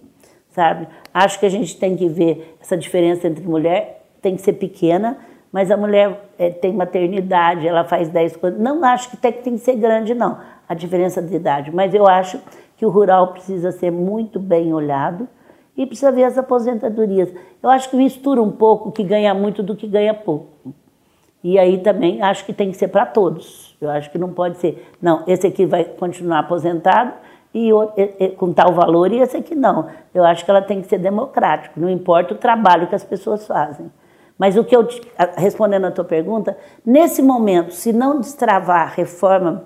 [0.57, 0.87] sabe?
[1.13, 5.15] Acho que a gente tem que ver essa diferença entre mulher, tem que ser pequena,
[5.51, 8.59] mas a mulher é, tem maternidade, ela faz 10 coisas.
[8.59, 12.07] Não acho que tem, tem que ser grande, não, a diferença de idade, mas eu
[12.07, 12.41] acho
[12.75, 15.27] que o rural precisa ser muito bem olhado
[15.77, 17.31] e precisa ver as aposentadorias.
[17.61, 20.73] Eu acho que mistura um pouco o que ganha muito do que ganha pouco.
[21.43, 23.77] E aí também acho que tem que ser para todos.
[23.79, 27.13] Eu acho que não pode ser, não, esse aqui vai continuar aposentado
[27.53, 27.71] e,
[28.19, 29.87] e, com tal valor e esse aqui não.
[30.13, 33.45] Eu acho que ela tem que ser democrática, não importa o trabalho que as pessoas
[33.45, 33.91] fazem.
[34.37, 34.87] Mas o que eu,
[35.35, 36.55] respondendo a tua pergunta,
[36.85, 39.63] nesse momento, se não destravar a reforma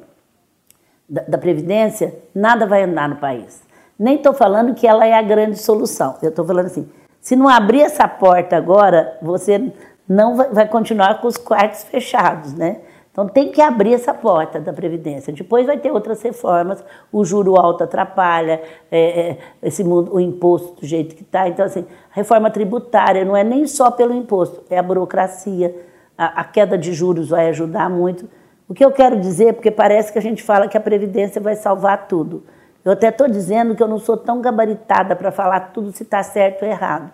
[1.10, 3.62] da, da Previdência, nada vai andar no país.
[4.00, 6.16] Nem estou falando que ela é a grande solução.
[6.24, 6.90] Eu estou falando assim,
[7.20, 9.72] se não abrir essa porta agora, você
[10.08, 12.80] não vai, vai continuar com os quartos fechados, né?
[13.12, 15.34] Então tem que abrir essa porta da Previdência.
[15.34, 20.88] Depois vai ter outras reformas, o juro alto atrapalha, é, é, esse o imposto do
[20.88, 21.48] jeito que está.
[21.50, 25.76] Então, assim, a reforma tributária não é nem só pelo imposto, é a burocracia,
[26.18, 28.30] a, a queda de juros vai ajudar muito.
[28.68, 31.58] O que eu quero dizer, porque parece que a gente fala que a Previdência vai
[31.58, 32.46] salvar tudo.
[32.84, 36.24] Eu até estou dizendo que eu não sou tão gabaritada para falar tudo se está
[36.24, 37.12] certo ou errado.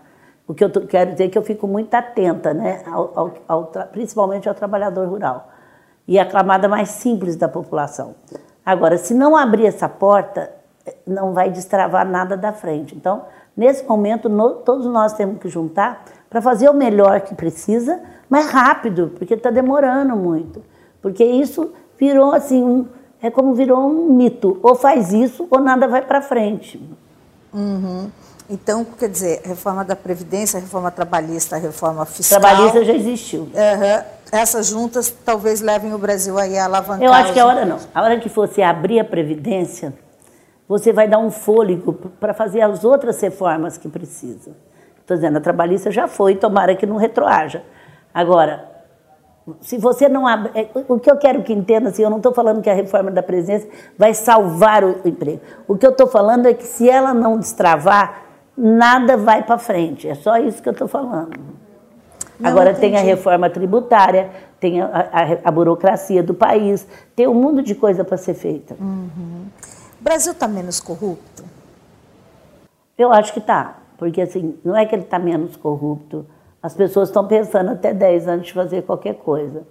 [0.47, 3.63] O que eu quero dizer é que eu fico muito atenta, né, ao, ao, ao,
[3.91, 5.56] principalmente ao trabalhador rural
[6.07, 8.15] e a camada mais simples da população.
[8.65, 10.51] Agora, se não abrir essa porta,
[11.05, 12.95] não vai destravar nada da frente.
[12.95, 13.23] Então,
[13.55, 18.47] nesse momento, no, todos nós temos que juntar para fazer o melhor que precisa, mas
[18.47, 20.61] rápido, porque está demorando muito.
[21.01, 22.85] Porque isso virou assim, um,
[23.21, 24.59] é como virou um mito.
[24.61, 26.81] Ou faz isso ou nada vai para frente.
[27.53, 28.09] Uhum.
[28.49, 32.39] Então, quer dizer, reforma da Previdência, reforma trabalhista, reforma fiscal.
[32.39, 33.41] Trabalhista já existiu.
[33.41, 34.16] Uhum.
[34.31, 37.03] Essas juntas talvez levem o Brasil aí a alavancar.
[37.03, 37.77] Eu acho que a hora não.
[37.93, 39.93] A hora que você abrir a Previdência,
[40.67, 44.51] você vai dar um fôlego para fazer as outras reformas que precisa.
[44.99, 47.63] Estou dizendo, a trabalhista já foi, tomara que não retroaja.
[48.13, 48.77] Agora,
[49.61, 50.51] se você não abre.
[50.53, 53.09] É, o que eu quero que entenda, assim, eu não estou falando que a reforma
[53.09, 55.41] da presença vai salvar o emprego.
[55.67, 58.23] O que eu estou falando é que se ela não destravar,
[58.57, 60.07] nada vai para frente.
[60.07, 61.39] É só isso que eu estou falando.
[62.39, 62.91] Não, Agora entendi.
[62.91, 67.73] tem a reforma tributária, tem a, a, a, burocracia do país, tem um mundo de
[67.73, 68.75] coisa para ser feita.
[68.79, 69.45] Uhum.
[69.99, 71.43] O Brasil está menos corrupto?
[72.97, 76.25] Eu acho que está, porque assim, não é que ele está menos corrupto,
[76.61, 79.63] as pessoas estão pensando até 10 antes de fazer qualquer coisa,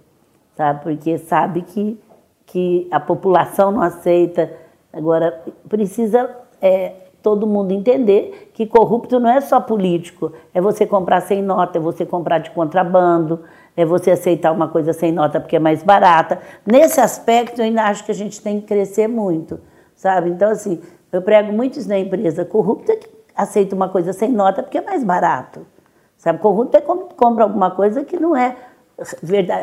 [0.55, 0.83] sabe?
[0.83, 1.99] Porque sabe que,
[2.45, 4.51] que a população não aceita.
[4.91, 6.29] Agora, precisa
[6.61, 6.93] é,
[7.27, 11.81] todo mundo entender que corrupto não é só político, é você comprar sem nota, é
[11.81, 13.41] você comprar de contrabando,
[13.75, 16.39] é você aceitar uma coisa sem nota porque é mais barata.
[16.65, 19.59] Nesse aspecto, eu ainda acho que a gente tem que crescer muito,
[19.93, 20.29] sabe?
[20.29, 20.79] Então, assim,
[21.11, 22.45] eu prego muito isso na empresa.
[22.45, 25.67] Corrupto é que aceita uma coisa sem nota porque é mais barato.
[26.15, 28.55] Sabe, corrupto é quando compra alguma coisa que não é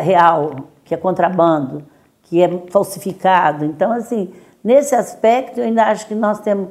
[0.00, 0.50] real,
[0.84, 1.82] que é contrabando,
[2.24, 3.64] que é falsificado.
[3.64, 6.68] Então, assim, nesse aspecto, eu ainda acho que nós temos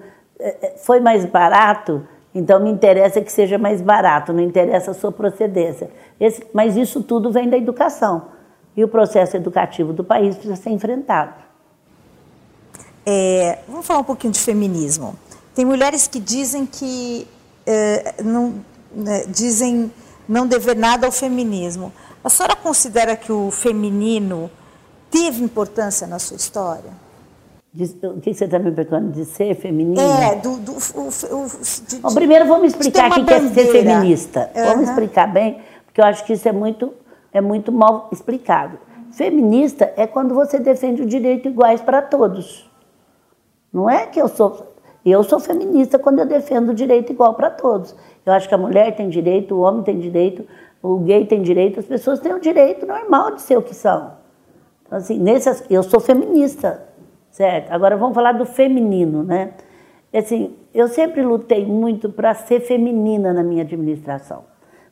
[0.77, 5.89] foi mais barato, então me interessa que seja mais barato, não interessa a sua procedência.
[6.19, 8.29] Esse, mas isso tudo vem da educação.
[8.75, 11.33] E o processo educativo do país precisa ser enfrentado.
[13.05, 15.15] É, vamos falar um pouquinho de feminismo.
[15.53, 17.27] Tem mulheres que dizem que
[17.65, 18.55] é, não,
[18.91, 19.91] né, dizem
[20.27, 21.93] não dever nada ao feminismo.
[22.23, 24.49] A senhora considera que o feminino
[25.11, 27.02] teve importância na sua história?
[27.73, 29.11] De, o que você está me perguntando?
[29.11, 29.99] De ser feminina?
[30.01, 30.57] É, do.
[30.57, 31.47] do o, o,
[31.87, 34.51] de, Bom, primeiro vamos explicar o que é ser feminista.
[34.55, 34.65] Uhum.
[34.65, 36.93] Vamos explicar bem, porque eu acho que isso é muito,
[37.33, 38.77] é muito mal explicado.
[39.11, 42.69] Feminista é quando você defende o direito iguais para todos.
[43.73, 44.71] Não é que eu sou.
[45.03, 47.95] Eu sou feminista quando eu defendo o direito igual para todos.
[48.23, 50.45] Eu acho que a mulher tem direito, o homem tem direito,
[50.81, 54.13] o gay tem direito, as pessoas têm o direito normal de ser o que são.
[54.85, 56.92] Então, assim, nesse, eu sou feminista
[57.33, 57.71] certo?
[57.71, 59.53] Agora vamos falar do feminino, né?
[60.13, 64.43] Assim, eu sempre lutei muito para ser feminina na minha administração.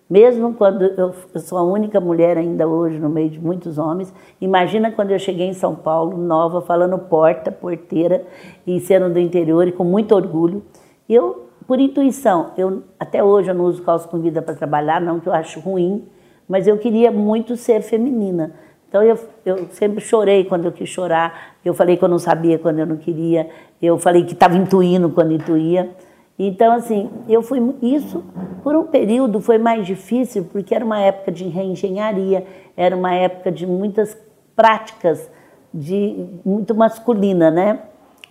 [0.09, 4.91] Mesmo quando eu, sou a única mulher ainda hoje no meio de muitos homens, imagina
[4.91, 8.25] quando eu cheguei em São Paulo, nova, falando porta, porteira,
[8.65, 10.63] e sendo do interior e com muito orgulho.
[11.07, 15.29] Eu, por intuição, eu até hoje eu não uso calça comida para trabalhar, não que
[15.29, 16.07] eu acho ruim,
[16.49, 18.53] mas eu queria muito ser feminina.
[18.91, 22.59] Então eu, eu sempre chorei quando eu quis chorar, eu falei que eu não sabia
[22.59, 23.49] quando eu não queria,
[23.81, 25.89] eu falei que estava intuindo quando intuía.
[26.37, 27.61] Então, assim, eu fui.
[27.81, 28.21] Isso,
[28.61, 33.49] por um período, foi mais difícil, porque era uma época de reengenharia, era uma época
[33.49, 34.17] de muitas
[34.57, 35.31] práticas,
[35.73, 37.79] de muito masculina, né?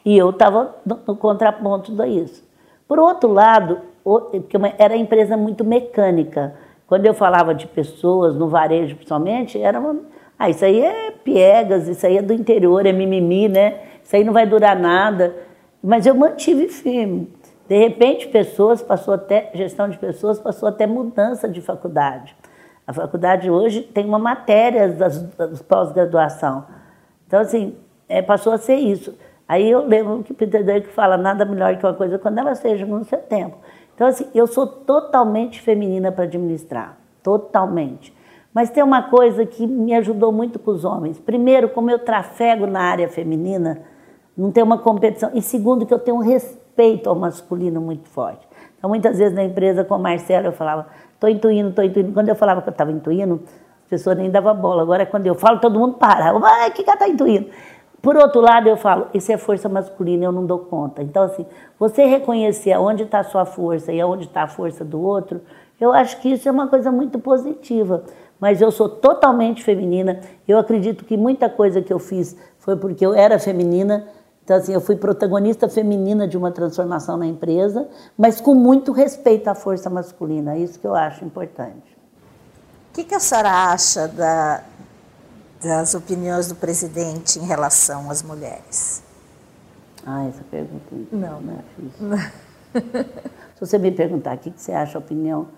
[0.05, 2.47] E eu estava no, no, contraponto disso.
[2.87, 6.55] Por outro lado, porque era empresa muito mecânica.
[6.87, 9.97] Quando eu falava de pessoas, no varejo principalmente, era uma
[10.43, 13.79] ah, isso aí é piegas, isso aí é do interior, é mimimi, né?
[14.03, 15.37] Isso aí não vai durar nada.
[15.85, 17.31] Mas eu mantive firme.
[17.69, 22.35] De repente, pessoas passou até gestão de pessoas passou até mudança de faculdade.
[22.87, 26.65] A faculdade hoje tem uma matéria das, das pós-graduação.
[27.27, 27.77] Então, assim,
[28.09, 29.15] é, passou a ser isso.
[29.47, 32.87] Aí eu lembro que Peter Drucker fala nada melhor que uma coisa quando ela seja
[32.87, 33.59] no seu tempo.
[33.95, 38.19] Então, assim, eu sou totalmente feminina para administrar, totalmente.
[38.53, 41.19] Mas tem uma coisa que me ajudou muito com os homens.
[41.19, 43.83] Primeiro, como eu trafego na área feminina,
[44.37, 45.31] não tem uma competição.
[45.35, 48.47] E segundo, que eu tenho um respeito ao masculino muito forte.
[48.77, 52.13] Então, muitas vezes na empresa com a Marcela, eu falava, estou intuindo, estou intuindo.
[52.13, 53.41] Quando eu falava que eu estava intuindo,
[53.83, 54.83] as pessoas nem davam bola.
[54.83, 56.35] Agora, quando eu falo, todo mundo para.
[56.35, 56.41] O
[56.73, 57.51] que, ela está intuindo?
[58.03, 61.03] Por outro lado, eu falo, isso é força masculina, eu não dou conta.
[61.03, 61.45] Então, assim,
[61.79, 65.43] você reconhecer onde está a sua força e onde está a força do outro,
[65.79, 68.03] eu acho que isso é uma coisa muito positiva.
[68.41, 70.21] Mas eu sou totalmente feminina.
[70.49, 74.07] Eu acredito que muita coisa que eu fiz foi porque eu era feminina.
[74.43, 79.49] Então, assim, eu fui protagonista feminina de uma transformação na empresa, mas com muito respeito
[79.49, 80.55] à força masculina.
[80.55, 81.97] É isso que eu acho importante.
[82.91, 84.65] O que, que a senhora acha da,
[85.63, 89.03] das opiniões do presidente em relação às mulheres?
[90.05, 92.41] Ah, essa pergunta não, não é difícil.
[93.55, 95.49] Se você me perguntar o que você acha a opinião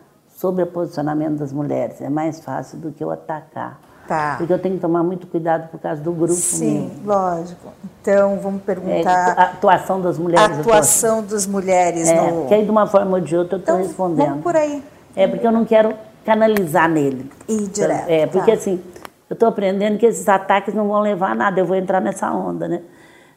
[0.42, 3.78] sobre o posicionamento das mulheres, é mais fácil do que eu atacar.
[4.08, 4.34] Tá.
[4.36, 7.06] Porque eu tenho que tomar muito cuidado por causa do grupo Sim, mesmo.
[7.06, 7.68] lógico.
[8.00, 9.36] Então, vamos perguntar...
[9.36, 10.44] É, a atuação das mulheres.
[10.44, 12.40] A atuação das mulheres é, no...
[12.40, 14.28] Porque aí, de uma forma ou de outra, eu estou então, respondendo.
[14.30, 14.82] Vamos por aí.
[15.14, 17.30] É, porque eu não quero canalizar nele.
[17.48, 18.08] E direto.
[18.08, 18.56] É, porque tá.
[18.56, 18.82] assim,
[19.30, 22.32] eu estou aprendendo que esses ataques não vão levar a nada, eu vou entrar nessa
[22.32, 22.82] onda, né?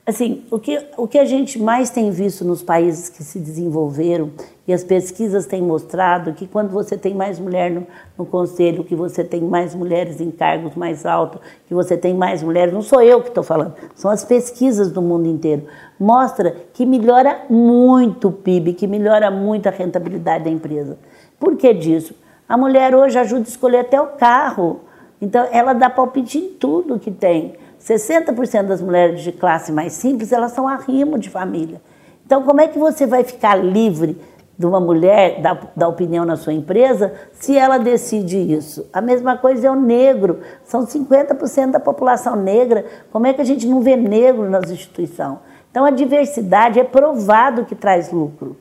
[0.08, 4.30] Assim, o que, o que a gente mais tem visto nos países que se desenvolveram,
[4.68, 8.96] e as pesquisas têm mostrado que quando você tem mais mulher no, no conselho, que
[8.96, 13.02] você tem mais mulheres em cargos mais altos, que você tem mais mulheres, não sou
[13.02, 15.64] eu que estou falando, são as pesquisas do mundo inteiro,
[16.00, 21.00] mostra que melhora muito o PIB, que melhora muito a rentabilidade da empresa.
[21.40, 22.14] Por que disso?
[22.48, 24.82] A mulher hoje ajuda a escolher até o carro.
[25.20, 27.56] Então, ela dá palpite em tudo que tem.
[27.88, 31.80] 60% das mulheres de classe mais simples, elas são arrimo de família.
[32.26, 34.20] Então, como é que você vai ficar livre
[34.58, 35.42] de uma mulher
[35.76, 38.90] dar opinião na sua empresa se ela decide isso?
[38.92, 40.40] A mesma coisa é o negro.
[40.64, 42.86] São 50% da população negra.
[43.12, 45.38] Como é que a gente não vê negro nas instituições?
[45.70, 48.58] Então, a diversidade é provado que traz lucro.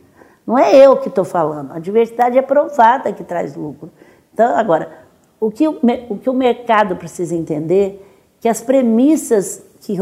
[0.47, 1.73] Não é eu que estou falando.
[1.73, 3.91] A diversidade é provada que traz lucro.
[4.35, 4.91] Então, agora,
[5.41, 8.05] o que o, o, que o mercado precisa entender
[8.45, 9.97] que as premissas que,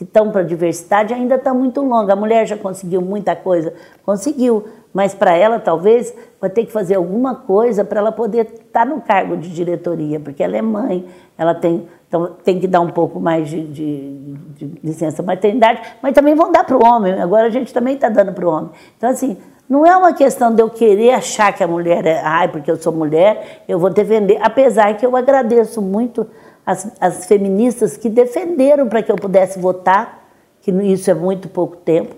[0.00, 2.08] estão para a diversidade ainda estão muito longas.
[2.08, 3.74] A mulher já conseguiu muita coisa,
[4.06, 8.70] conseguiu, mas para ela talvez vai ter que fazer alguma coisa para ela poder estar
[8.72, 11.04] tá no cargo de diretoria, porque ela é mãe,
[11.36, 14.12] ela tem, então, tem que dar um pouco mais de, de,
[14.56, 17.20] de licença maternidade, mas também vão dar para o homem.
[17.20, 18.70] Agora a gente também está dando para o homem.
[18.96, 19.36] Então, assim,
[19.68, 22.76] não é uma questão de eu querer achar que a mulher é, ai, porque eu
[22.76, 24.38] sou mulher, eu vou defender.
[24.40, 26.26] Apesar que eu agradeço muito
[26.64, 30.24] as, as feministas que defenderam para que eu pudesse votar,
[30.62, 32.14] que isso é muito pouco tempo.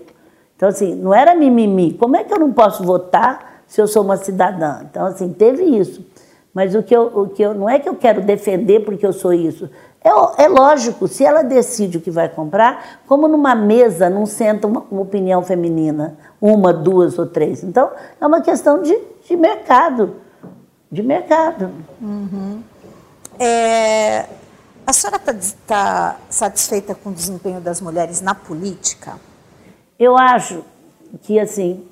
[0.55, 1.93] Então, assim, não era mimimi.
[1.93, 4.79] Como é que eu não posso votar se eu sou uma cidadã?
[4.89, 6.05] Então, assim, teve isso.
[6.53, 9.13] Mas o que eu, o que eu não é que eu quero defender porque eu
[9.13, 9.69] sou isso.
[10.03, 14.65] É, é lógico, se ela decide o que vai comprar, como numa mesa não senta
[14.65, 17.63] uma, uma opinião feminina uma, duas ou três.
[17.63, 20.15] Então, é uma questão de, de mercado.
[20.91, 21.69] De mercado.
[22.01, 22.61] Uhum.
[23.39, 24.25] É,
[24.85, 25.33] a senhora está
[25.67, 29.15] tá satisfeita com o desempenho das mulheres na política?
[29.99, 30.63] Eu acho
[31.23, 31.85] que, assim,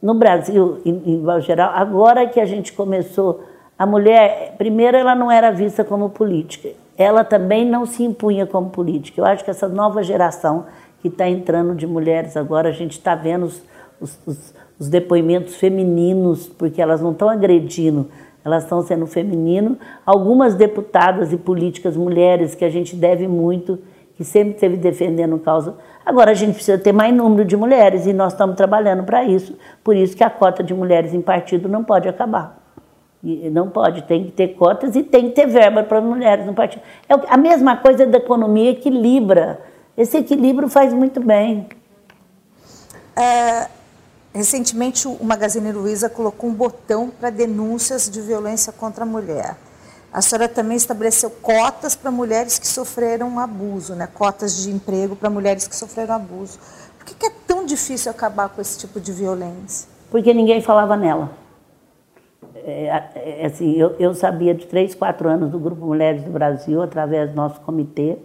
[0.00, 3.44] no Brasil, em, em geral, agora que a gente começou,
[3.78, 6.70] a mulher, primeiro, ela não era vista como política.
[6.96, 9.20] Ela também não se impunha como política.
[9.20, 10.66] Eu acho que essa nova geração
[11.02, 12.68] que está entrando de mulheres agora.
[12.68, 13.62] A gente está vendo os,
[14.00, 18.08] os, os, os, depoimentos femininos, porque elas não estão agredindo,
[18.44, 19.78] elas estão sendo feminino.
[20.04, 23.78] Algumas deputadas e políticas mulheres que a gente deve muito,
[24.16, 25.76] que sempre esteve defendendo causa.
[26.04, 29.56] Agora a gente precisa ter mais número de mulheres e nós estamos trabalhando para isso.
[29.84, 32.60] Por isso que a cota de mulheres em partido não pode acabar.
[33.22, 36.54] E não pode, tem que ter cotas e tem que ter verba para mulheres no
[36.54, 36.82] partido.
[37.08, 39.60] É a mesma coisa da economia equilibra
[39.96, 41.66] esse equilíbrio faz muito bem.
[43.16, 43.68] É,
[44.32, 49.56] recentemente, o Magazine Luiza colocou um botão para denúncias de violência contra a mulher.
[50.12, 54.06] A senhora também estabeleceu cotas para mulheres que sofreram abuso, né?
[54.06, 56.58] cotas de emprego para mulheres que sofreram abuso.
[56.98, 59.88] Por que, que é tão difícil acabar com esse tipo de violência?
[60.10, 61.30] Porque ninguém falava nela.
[62.54, 66.82] É, é, assim, eu, eu sabia de três, quatro anos do Grupo Mulheres do Brasil,
[66.82, 68.18] através do nosso comitê,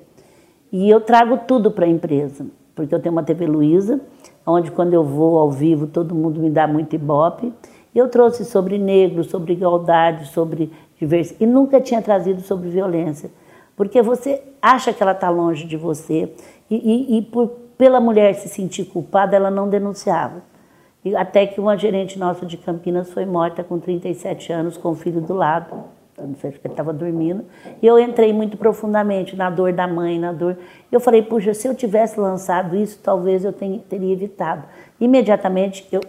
[0.72, 2.45] e eu trago tudo para a empresa,
[2.76, 3.99] porque eu tenho uma TV Luiza,
[4.48, 7.54] onde quando eu vou ao vivo todo mundo me dá muito ibope.
[7.93, 13.30] E eu trouxe sobre negros, sobre igualdade, sobre diversidade, e nunca tinha trazido sobre violência.
[13.76, 16.32] Porque você acha que ela está longe de você
[16.70, 20.41] e, e, e por, pela mulher se sentir culpada, ela não denunciava.
[21.06, 24.95] E até que uma gerente nossa de Campinas foi morta com 37 anos, com o
[24.95, 25.84] filho do lado.
[26.18, 27.45] Não sei se ele estava dormindo.
[27.82, 30.57] E eu entrei muito profundamente na dor da mãe, na dor.
[30.91, 34.63] Eu falei, puxa, se eu tivesse lançado isso, talvez eu tenha, teria evitado.
[34.99, 36.01] Imediatamente eu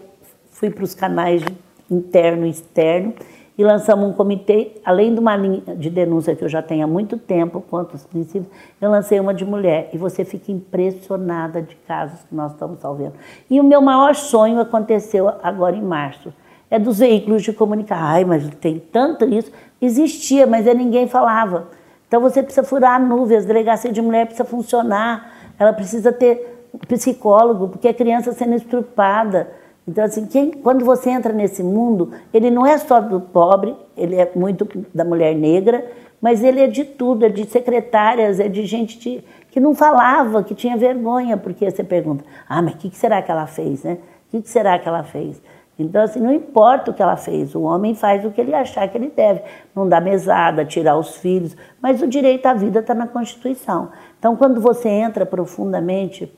[0.50, 1.42] fui para os canais
[1.90, 3.14] interno e externo
[3.58, 6.86] e lançamos um comitê, além de uma linha de denúncia que eu já tenho há
[6.86, 8.46] muito tempo, quanto os princípios,
[8.80, 9.90] eu lancei uma de mulher.
[9.92, 13.14] E você fica impressionada de casos que nós estamos salvando.
[13.50, 16.32] E o meu maior sonho aconteceu agora em março.
[16.70, 18.04] É dos veículos de comunicação.
[18.04, 19.50] Ai, mas tem tanto isso.
[19.80, 21.68] Existia, mas ninguém falava.
[22.06, 26.66] Então você precisa furar a nuvem, as delegacias de mulher precisa funcionar, ela precisa ter
[26.86, 29.48] psicólogo, porque a criança sendo estrupada
[29.88, 34.16] então, assim, quem, quando você entra nesse mundo, ele não é só do pobre, ele
[34.16, 35.90] é muito da mulher negra,
[36.20, 40.44] mas ele é de tudo, é de secretárias, é de gente de, que não falava,
[40.44, 43.82] que tinha vergonha, porque você pergunta, ah, mas o que, que, será que ela fez,
[43.82, 43.96] né?
[44.26, 45.40] O que, que será que ela fez?
[45.78, 48.88] Então, assim, não importa o que ela fez, o homem faz o que ele achar
[48.88, 49.42] que ele deve.
[49.74, 53.90] Não dá mesada, tirar os filhos, mas o direito à vida está na Constituição.
[54.18, 56.32] Então, quando você entra profundamente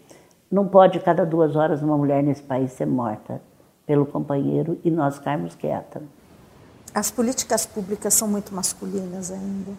[0.50, 3.40] não pode cada duas horas uma mulher nesse país ser morta
[3.86, 6.02] pelo companheiro e nós ficarmos quietas.
[6.92, 9.70] As políticas públicas são muito masculinas ainda.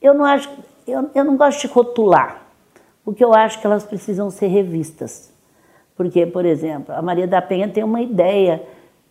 [0.00, 0.48] Eu não acho,
[0.86, 2.42] eu, eu não gosto de rotular,
[3.04, 5.30] porque eu acho que elas precisam ser revistas.
[5.94, 8.62] Porque, por exemplo, a Maria da Penha tem uma ideia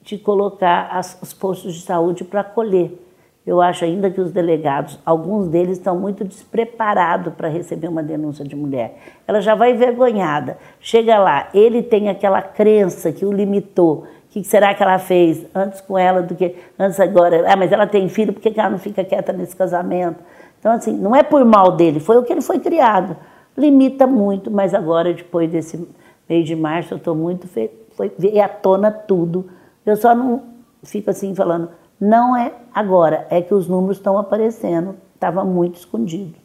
[0.06, 3.06] de colocar as, os postos de saúde para acolher
[3.46, 8.44] eu acho ainda que os delegados, alguns deles estão muito despreparados para receber uma denúncia
[8.44, 8.98] de mulher.
[9.28, 10.58] Ela já vai envergonhada.
[10.80, 14.08] Chega lá, ele tem aquela crença que o limitou.
[14.26, 17.46] O que será que ela fez antes com ela do que antes agora?
[17.48, 20.18] Ah, mas ela tem filho, por que ela não fica quieta nesse casamento?
[20.60, 23.16] Então, assim, não é por mal dele, foi o que ele foi criado.
[23.56, 25.88] Limita muito, mas agora, depois desse
[26.28, 27.48] mês de março, eu estou muito.
[27.92, 29.48] Foi ver à tona tudo.
[29.86, 30.44] Eu só não
[30.84, 31.70] fico assim falando
[32.00, 36.36] não é agora, é que os números estão aparecendo, estava muito escondido.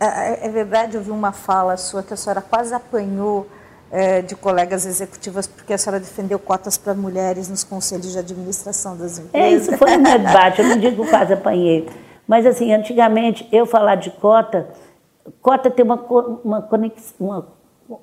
[0.00, 3.46] É, é, é, verdade, eu vi uma fala sua que a senhora quase apanhou
[3.90, 8.96] é, de colegas executivas porque a senhora defendeu cotas para mulheres nos conselhos de administração
[8.96, 9.32] das empresas.
[9.34, 11.88] É, isso foi um debate, eu não digo quase apanhei.
[12.26, 14.68] Mas, assim, antigamente, eu falar de cota,
[15.40, 15.96] cota tem uma,
[16.42, 17.98] uma conexão, uma,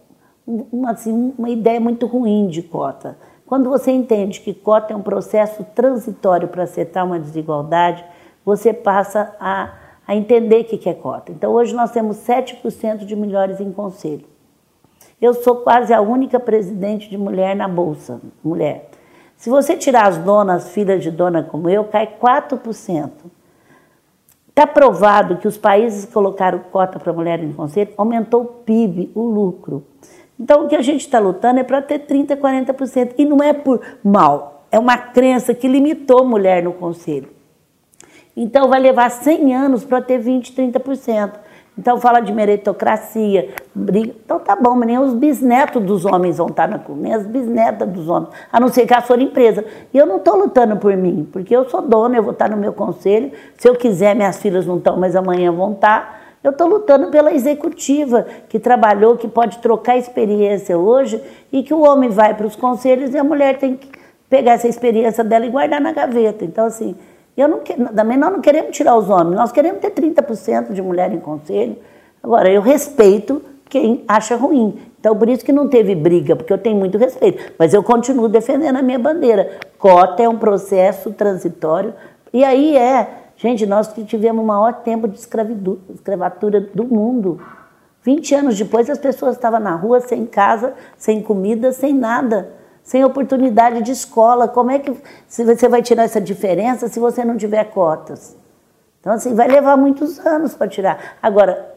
[0.47, 3.17] uma, assim, uma ideia muito ruim de cota.
[3.49, 8.05] Quando você entende que cota é um processo transitório para acertar uma desigualdade,
[8.45, 9.73] você passa a,
[10.07, 11.31] a entender o que é cota.
[11.31, 14.23] Então, hoje nós temos 7% de mulheres em conselho.
[15.19, 18.91] Eu sou quase a única presidente de mulher na Bolsa, mulher.
[19.35, 23.09] Se você tirar as donas, filhas de dona como eu, cai 4%.
[24.49, 29.11] Está provado que os países que colocaram cota para mulher em conselho aumentou o PIB,
[29.15, 29.83] o lucro.
[30.39, 33.15] Então, o que a gente está lutando é para ter 30%, 40%.
[33.17, 37.29] E não é por mal, é uma crença que limitou mulher no conselho.
[38.37, 41.31] Então, vai levar 100 anos para ter 20%, 30%.
[41.77, 44.13] Então, fala de meritocracia, briga.
[44.25, 47.87] Então, tá bom, mas nem os bisnetos dos homens vão estar na nem as bisnetas
[47.87, 49.63] dos homens, a não ser que a sua empresa.
[49.93, 52.57] E eu não estou lutando por mim, porque eu sou dona, eu vou estar no
[52.57, 53.31] meu conselho.
[53.57, 56.18] Se eu quiser, minhas filhas não estão, mas amanhã vão estar.
[56.43, 61.21] Eu estou lutando pela executiva que trabalhou, que pode trocar experiência hoje
[61.51, 63.89] e que o homem vai para os conselhos e a mulher tem que
[64.29, 66.45] pegar essa experiência dela e guardar na gaveta.
[66.45, 66.95] Então, assim,
[67.35, 71.11] eu não, também nós não queremos tirar os homens, nós queremos ter 30% de mulher
[71.13, 71.77] em conselho.
[72.23, 74.79] Agora, eu respeito quem acha ruim.
[74.99, 77.53] Então, por isso que não teve briga, porque eu tenho muito respeito.
[77.57, 79.59] Mas eu continuo defendendo a minha bandeira.
[79.77, 81.93] Cota é um processo transitório.
[82.33, 83.07] E aí é
[83.39, 87.41] Gente, nós que tivemos o maior tempo de escravatura do mundo.
[88.03, 92.51] 20 anos depois, as pessoas estavam na rua, sem casa, sem comida, sem nada,
[92.83, 94.45] sem oportunidade de escola.
[94.45, 94.93] Como é que
[95.25, 98.35] você vai tirar essa diferença se você não tiver cotas?
[98.99, 101.17] Então, assim, vai levar muitos anos para tirar.
[101.23, 101.75] Agora,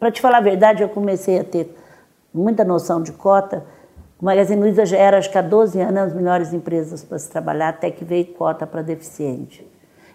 [0.00, 1.78] para te falar a verdade, eu comecei a ter
[2.34, 3.64] muita noção de cota.
[4.20, 7.30] O Magazine Luiza já era, acho que há 12 anos, as melhores empresas para se
[7.30, 9.67] trabalhar, até que veio cota para deficiente.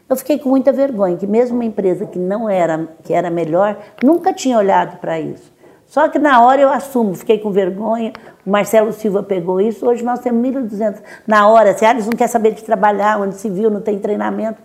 [0.09, 3.77] Eu fiquei com muita vergonha, que mesmo uma empresa que não era, que era melhor,
[4.03, 5.51] nunca tinha olhado para isso.
[5.87, 8.13] Só que na hora eu assumo, fiquei com vergonha,
[8.45, 11.01] o Marcelo Silva pegou isso, hoje nós temos 1.200.
[11.25, 14.59] Na hora, se eles não quer saber de trabalhar, onde se viu, não tem treinamento.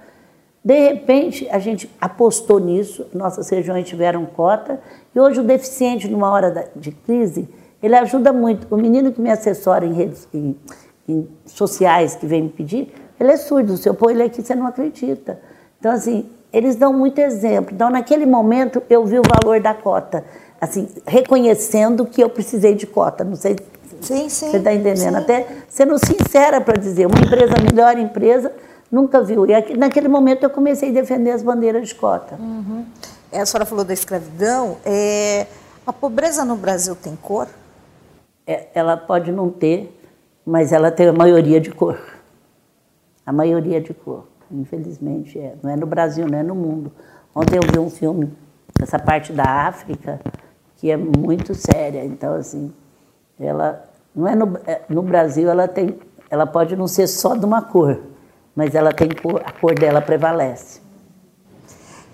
[0.65, 4.81] De repente, a gente apostou nisso, nossas regiões tiveram cota,
[5.15, 7.49] e hoje o deficiente, numa hora de crise,
[7.83, 8.67] ele ajuda muito.
[8.75, 10.57] O menino que me assessora em redes em,
[11.09, 14.55] em sociais, que vem me pedir, ele é surdo, se eu pôr ele aqui, você
[14.55, 15.41] não acredita.
[15.79, 17.75] Então, assim, eles dão muito exemplo.
[17.75, 20.25] Então, naquele momento, eu vi o valor da cota,
[20.61, 23.25] assim, reconhecendo que eu precisei de cota.
[23.25, 23.57] Não sei
[24.01, 25.15] sim, sim, você está entendendo.
[25.15, 25.17] sim.
[25.17, 28.53] Até sendo sincera para dizer, uma empresa, melhor empresa,
[28.91, 29.47] nunca viu.
[29.47, 32.37] E aqui, naquele momento eu comecei a defender as bandeiras de cota.
[32.37, 32.85] Uhum.
[33.33, 34.79] A senhora falou da escravidão.
[34.85, 35.47] É...
[35.87, 37.49] A pobreza no Brasil tem cor?
[38.47, 39.95] É, ela pode não ter,
[40.45, 41.99] mas ela tem a maioria de cor.
[43.29, 44.27] A maioria de cor.
[44.51, 45.55] Infelizmente é.
[45.63, 46.91] Não é no Brasil, não é no mundo.
[47.35, 48.33] Ontem eu vi um filme,
[48.81, 50.19] essa parte da África,
[50.79, 52.07] que é muito séria.
[52.07, 52.73] Então, assim,
[53.39, 53.85] ela
[54.17, 55.99] não é no, é, no Brasil, ela tem,
[56.31, 58.01] ela pode não ser só de uma cor,
[58.57, 60.81] mas ela tem cor, a cor dela prevalece.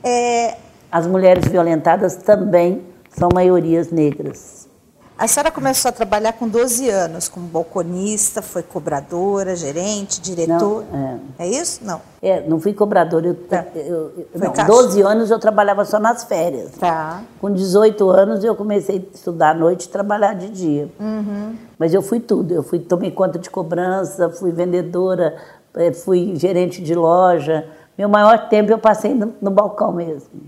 [0.02, 0.56] É...
[0.90, 4.68] As mulheres violentadas também são maiorias negras.
[5.16, 10.84] A senhora começou a trabalhar com 12 anos, como balconista, foi cobradora, gerente, diretor.
[10.92, 11.46] Não, é.
[11.46, 11.48] é.
[11.48, 11.84] isso?
[11.84, 12.00] Não.
[12.20, 13.28] É, não fui cobradora.
[13.28, 13.64] Eu, tá.
[13.76, 16.72] eu, eu não, 12 anos eu trabalhava só nas férias.
[16.72, 17.22] Tá.
[17.40, 20.90] Com 18 anos eu comecei a estudar à noite e trabalhar de dia.
[20.98, 21.56] Uhum.
[21.78, 22.52] Mas eu fui tudo.
[22.52, 25.36] Eu fui tomei conta de cobrança, fui vendedora,
[25.76, 27.68] eh, fui gerente de loja.
[27.96, 30.42] Meu maior tempo eu passei no, no balcão mesmo.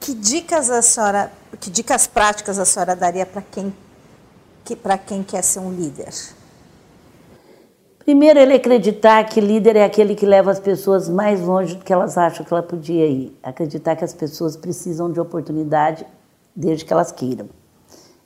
[0.00, 3.74] Que dicas a senhora, que dicas práticas a senhora daria para quem
[4.66, 6.12] que para quem quer ser um líder?
[8.00, 11.92] Primeiro, ele acreditar que líder é aquele que leva as pessoas mais longe do que
[11.92, 13.36] elas acham que ela podia ir.
[13.42, 16.04] Acreditar que as pessoas precisam de oportunidade
[16.54, 17.48] desde que elas queiram.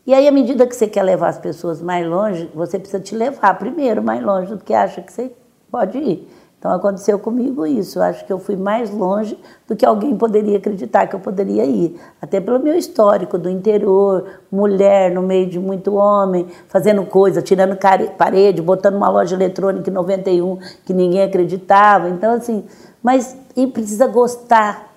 [0.06, 3.14] E aí, à medida que você quer levar as pessoas mais longe, você precisa te
[3.14, 5.30] levar primeiro mais longe do que acha que você
[5.70, 6.28] pode ir.
[6.60, 7.98] Então aconteceu comigo isso.
[7.98, 9.36] Eu acho que eu fui mais longe
[9.66, 11.98] do que alguém poderia acreditar que eu poderia ir.
[12.20, 17.78] Até pelo meu histórico do interior, mulher no meio de muito homem, fazendo coisa, tirando
[18.18, 22.10] parede, botando uma loja eletrônica em 91 que ninguém acreditava.
[22.10, 22.66] Então, assim,
[23.02, 24.92] mas e precisa gostar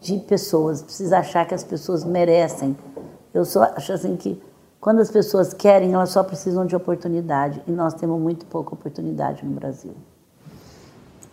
[0.00, 2.74] de pessoas, precisa achar que as pessoas merecem.
[3.34, 4.42] Eu só acho assim que
[4.80, 7.62] quando as pessoas querem, elas só precisam de oportunidade.
[7.66, 9.92] E nós temos muito pouca oportunidade no Brasil.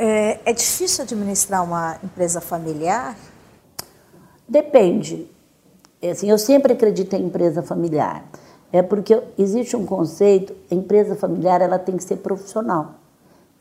[0.03, 3.15] É, é difícil administrar uma empresa familiar?
[4.49, 5.29] Depende.
[6.01, 8.25] É assim, eu sempre acredito em empresa familiar.
[8.73, 12.95] É porque existe um conceito, a empresa familiar ela tem que ser profissional.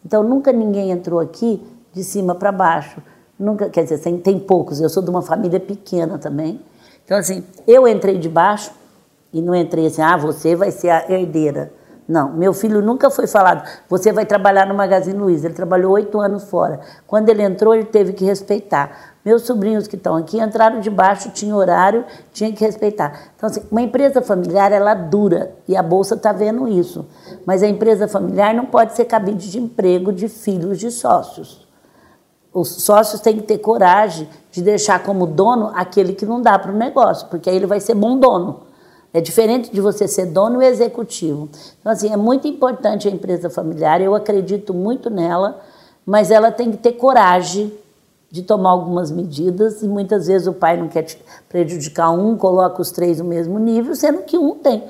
[0.02, 1.62] Então nunca ninguém entrou aqui
[1.92, 3.02] de cima para baixo.
[3.38, 4.80] Nunca, quer dizer, tem, tem poucos.
[4.80, 6.58] Eu sou de uma família pequena também.
[7.04, 8.72] Então assim, eu entrei de baixo
[9.30, 11.70] e não entrei assim, ah, você vai ser a herdeira.
[12.10, 15.46] Não, meu filho nunca foi falado, você vai trabalhar no Magazine Luiza.
[15.46, 16.80] Ele trabalhou oito anos fora.
[17.06, 19.14] Quando ele entrou, ele teve que respeitar.
[19.24, 23.30] Meus sobrinhos que estão aqui entraram de baixo, tinha horário, tinha que respeitar.
[23.36, 27.06] Então, assim, uma empresa familiar, ela dura, e a Bolsa está vendo isso.
[27.46, 31.64] Mas a empresa familiar não pode ser cabide de emprego de filhos de sócios.
[32.52, 36.72] Os sócios têm que ter coragem de deixar como dono aquele que não dá para
[36.72, 38.68] o negócio, porque aí ele vai ser bom dono.
[39.12, 41.48] É diferente de você ser dono executivo.
[41.80, 45.60] Então, assim, é muito importante a empresa familiar, eu acredito muito nela,
[46.06, 47.72] mas ela tem que ter coragem
[48.30, 51.04] de tomar algumas medidas e muitas vezes o pai não quer
[51.48, 54.84] prejudicar um, coloca os três no mesmo nível, sendo que um tem,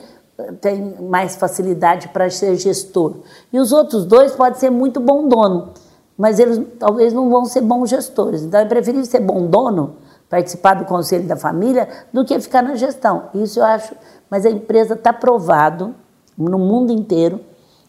[0.61, 3.15] tem mais facilidade para ser gestor.
[3.51, 5.71] E os outros dois podem ser muito bom dono,
[6.19, 8.43] mas eles talvez não vão ser bons gestores.
[8.43, 9.95] Então é preferível ser bom dono
[10.31, 13.25] participar do conselho da família do que ficar na gestão.
[13.35, 13.95] Isso eu acho,
[14.31, 15.95] mas a empresa está provado
[16.39, 17.41] no mundo inteiro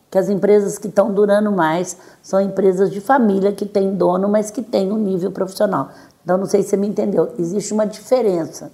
[0.09, 4.51] que as empresas que estão durando mais são empresas de família que têm dono, mas
[4.51, 5.89] que têm um nível profissional.
[6.21, 7.31] Então, não sei se você me entendeu.
[7.39, 8.71] Existe uma diferença.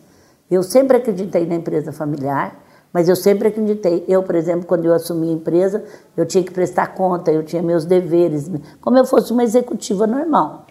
[0.49, 2.55] Eu sempre acreditei na empresa familiar,
[2.91, 4.03] mas eu sempre acreditei.
[4.07, 5.83] Eu, por exemplo, quando eu assumi a empresa,
[6.15, 8.49] eu tinha que prestar conta, eu tinha meus deveres,
[8.81, 10.66] como eu fosse uma executiva normal.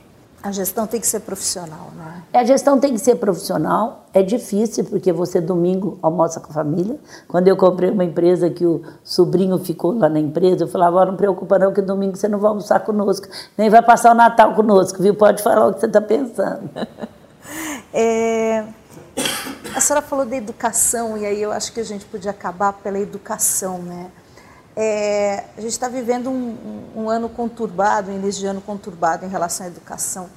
[0.46, 2.22] A gestão tem que ser profissional, né?
[2.32, 4.06] A gestão tem que ser profissional.
[4.14, 6.96] É difícil porque você domingo almoça com a família.
[7.26, 11.04] Quando eu comprei uma empresa que o sobrinho ficou lá na empresa, eu falava: oh,
[11.06, 13.26] não preocupa não que domingo você não vai almoçar conosco,
[13.58, 15.16] nem vai passar o Natal conosco, viu?
[15.16, 16.70] Pode falar o que você está pensando.
[17.98, 18.64] É...
[19.74, 22.98] A senhora falou da educação e aí eu acho que a gente podia acabar pela
[22.98, 24.10] educação, né?
[24.76, 26.54] É, a gente está vivendo um,
[26.94, 30.28] um, ano conturbado, um início de ano conturbado em relação à educação.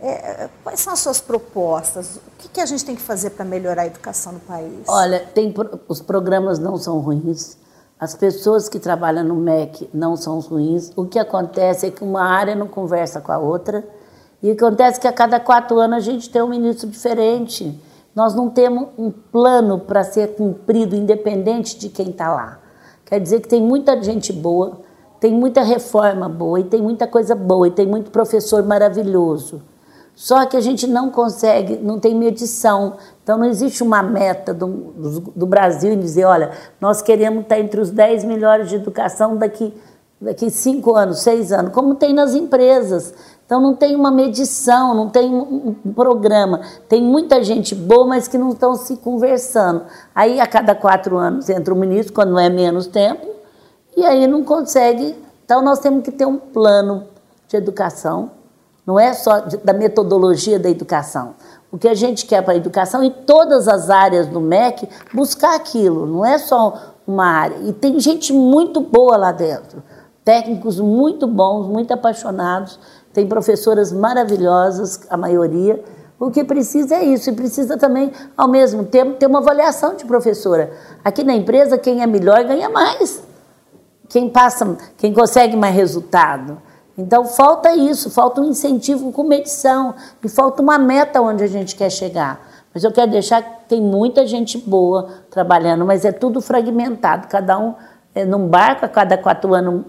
[0.00, 2.16] É, quais são as suas propostas?
[2.16, 4.84] O que, que a gente tem que fazer para melhorar a educação no país?
[4.88, 5.54] Olha, tem,
[5.86, 7.58] os programas não são ruins,
[8.00, 10.90] as pessoas que trabalham no MEC não são ruins.
[10.96, 13.86] O que acontece é que uma área não conversa com a outra
[14.42, 17.80] e acontece que a cada quatro anos a gente tem um ministro diferente.
[18.12, 22.61] Nós não temos um plano para ser cumprido, independente de quem está lá.
[23.12, 24.80] Quer dizer que tem muita gente boa,
[25.20, 29.60] tem muita reforma boa e tem muita coisa boa e tem muito professor maravilhoso.
[30.14, 32.94] Só que a gente não consegue, não tem medição.
[33.22, 34.66] Então não existe uma meta do,
[35.36, 39.74] do, Brasil em dizer, olha, nós queremos estar entre os 10 melhores de educação daqui
[40.18, 43.12] daqui cinco anos, seis anos, como tem nas empresas.
[43.52, 46.62] Então não tem uma medição, não tem um, programa.
[46.88, 49.82] Tem muita gente boa, mas que não estão se conversando.
[50.14, 53.26] Aí a cada quatro anos entra o ministro, quando é menos tempo,
[53.94, 55.14] e aí não consegue.
[55.44, 57.08] Então nós temos que ter um plano
[57.46, 58.30] de educação,
[58.86, 61.34] não é só da metodologia da educação.
[61.70, 65.56] O que a gente quer para a educação, em todas as áreas do MEC, buscar
[65.56, 67.58] aquilo, não é só uma área.
[67.64, 69.82] E tem gente muito boa lá dentro
[70.24, 72.78] técnicos muito bons, muito apaixonados,
[73.12, 75.82] tem professoras maravilhosas, a maioria.
[76.18, 80.04] O que precisa é isso, e precisa também, ao mesmo tempo, ter uma avaliação de
[80.04, 80.72] professora.
[81.04, 83.22] Aqui na empresa, quem é melhor ganha mais.
[84.08, 86.60] Quem passa, quem consegue mais resultado.
[86.96, 91.74] Então falta isso, falta um incentivo com medição e falta uma meta onde a gente
[91.74, 92.40] quer chegar.
[92.74, 97.58] Mas eu quero deixar que tem muita gente boa trabalhando, mas é tudo fragmentado, cada
[97.58, 97.74] um
[98.26, 99.84] num barco, a cada quatro anos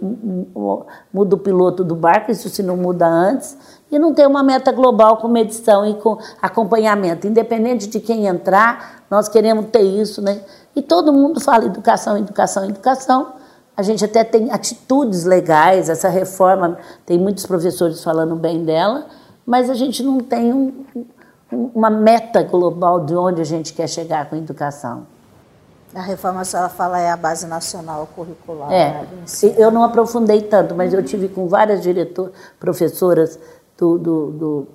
[1.14, 3.58] muda o piloto do barco, isso se não muda antes,
[3.92, 7.28] e não tem uma meta global com medição e com acompanhamento.
[7.28, 10.42] Independente de quem entrar, nós queremos ter isso, né?
[10.74, 13.34] E todo mundo fala educação, educação, educação.
[13.76, 19.06] A gente até tem atitudes legais, essa reforma, tem muitos professores falando bem dela,
[19.46, 20.86] mas a gente não tem um,
[21.52, 25.06] uma meta global de onde a gente quer chegar com a educação.
[25.96, 28.72] A reforma, a senhora fala, é a base nacional curricular.
[28.72, 29.06] É,
[29.58, 33.40] eu não aprofundei tanto, mas eu tive com várias diretoras, professoras
[33.78, 34.68] do, do, do,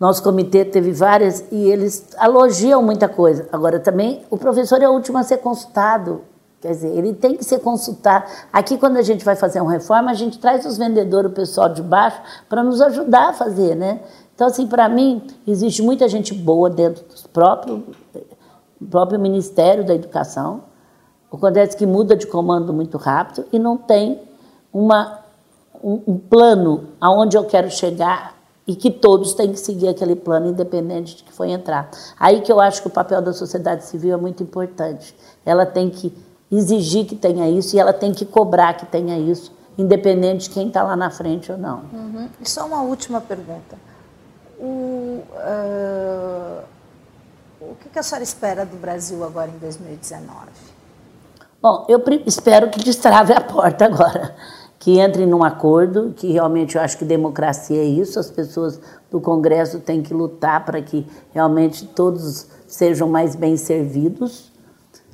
[0.00, 3.46] nosso comitê, teve várias, e eles elogiam muita coisa.
[3.52, 6.22] Agora, também, o professor é o último a ser consultado.
[6.62, 8.24] Quer dizer, ele tem que ser consultado.
[8.50, 11.68] Aqui, quando a gente vai fazer uma reforma, a gente traz os vendedores, o pessoal
[11.68, 14.00] de baixo, para nos ajudar a fazer, né?
[14.34, 17.82] Então, assim, para mim, existe muita gente boa dentro dos próprios
[18.82, 20.64] o próprio Ministério da Educação.
[21.32, 24.20] Acontece que muda de comando muito rápido e não tem
[24.72, 25.20] uma,
[25.82, 30.48] um, um plano aonde eu quero chegar e que todos têm que seguir aquele plano,
[30.48, 31.90] independente de que foi entrar.
[32.18, 35.16] Aí que eu acho que o papel da sociedade civil é muito importante.
[35.44, 36.12] Ela tem que
[36.50, 40.68] exigir que tenha isso e ela tem que cobrar que tenha isso, independente de quem
[40.68, 41.82] está lá na frente ou não.
[41.92, 42.28] Uhum.
[42.40, 43.76] E só uma última pergunta.
[44.60, 46.62] O, uh,
[47.70, 50.34] o que a senhora espera do Brasil agora em 2019?
[51.60, 54.34] Bom, eu espero que destrave a porta agora,
[54.78, 59.20] que entre num acordo, que realmente eu acho que democracia é isso, as pessoas do
[59.20, 64.50] Congresso têm que lutar para que realmente todos sejam mais bem servidos,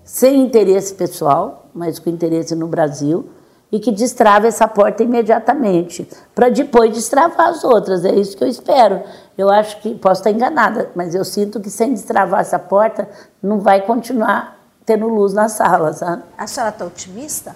[0.02, 3.28] sem interesse pessoal, mas com interesse no Brasil
[3.70, 8.04] e que destrave essa porta imediatamente, para depois destravar as outras.
[8.04, 9.02] É isso que eu espero.
[9.38, 13.08] Eu acho que, posso estar enganada, mas eu sinto que sem destravar essa porta,
[13.40, 16.24] não vai continuar tendo luz na sala, sabe?
[16.36, 17.54] A senhora está otimista?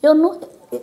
[0.00, 0.38] Eu não,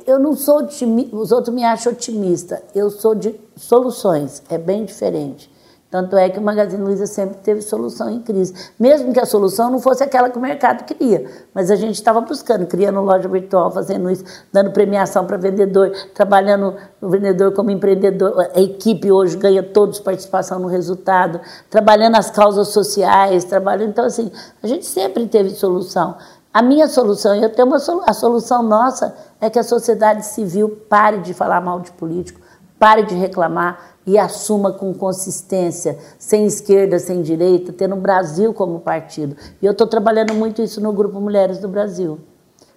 [0.06, 2.62] eu não sou otimista, os outros me acham otimista.
[2.76, 5.50] Eu sou de soluções, é bem diferente.
[5.90, 8.54] Tanto é que o Magazine Luiza sempre teve solução em crise.
[8.78, 11.26] Mesmo que a solução não fosse aquela que o mercado queria.
[11.54, 16.76] Mas a gente estava buscando, criando loja virtual, fazendo isso, dando premiação para vendedor, trabalhando
[17.02, 18.50] o vendedor como empreendedor.
[18.54, 23.90] A equipe hoje ganha todos participação no resultado, trabalhando as causas sociais, trabalhando.
[23.90, 24.30] Então, assim,
[24.62, 26.18] a gente sempre teve solução.
[26.54, 31.20] A minha solução, eu tenho uma a solução nossa é que a sociedade civil pare
[31.20, 32.42] de falar mal de político,
[32.78, 38.80] pare de reclamar e assuma com consistência, sem esquerda, sem direita, tendo o Brasil como
[38.80, 39.36] partido.
[39.62, 42.18] E eu estou trabalhando muito isso no Grupo Mulheres do Brasil,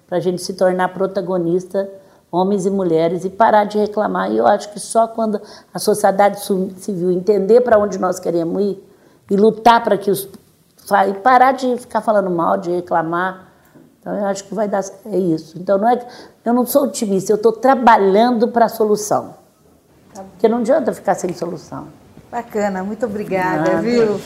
[0.09, 1.89] para a gente se tornar protagonista,
[2.33, 4.33] homens e mulheres, e parar de reclamar.
[4.33, 5.41] E eu acho que só quando
[5.72, 6.41] a sociedade
[6.78, 8.85] civil entender para onde nós queremos ir
[9.31, 10.28] e lutar para que os.
[11.09, 13.53] e parar de ficar falando mal, de reclamar.
[14.01, 14.83] Então eu acho que vai dar.
[15.07, 15.57] É isso.
[15.57, 16.05] Então não é.
[16.45, 19.39] Eu não sou otimista, eu estou trabalhando para a solução.
[20.14, 21.88] Porque não adianta ficar sem solução.
[22.30, 23.82] Bacana, muito obrigada, Nada.
[23.82, 24.20] viu?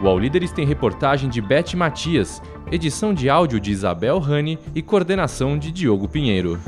[0.00, 2.40] O All Líderes tem reportagem de Beth Matias,
[2.70, 6.58] edição de áudio de Isabel Rani e coordenação de Diogo Pinheiro.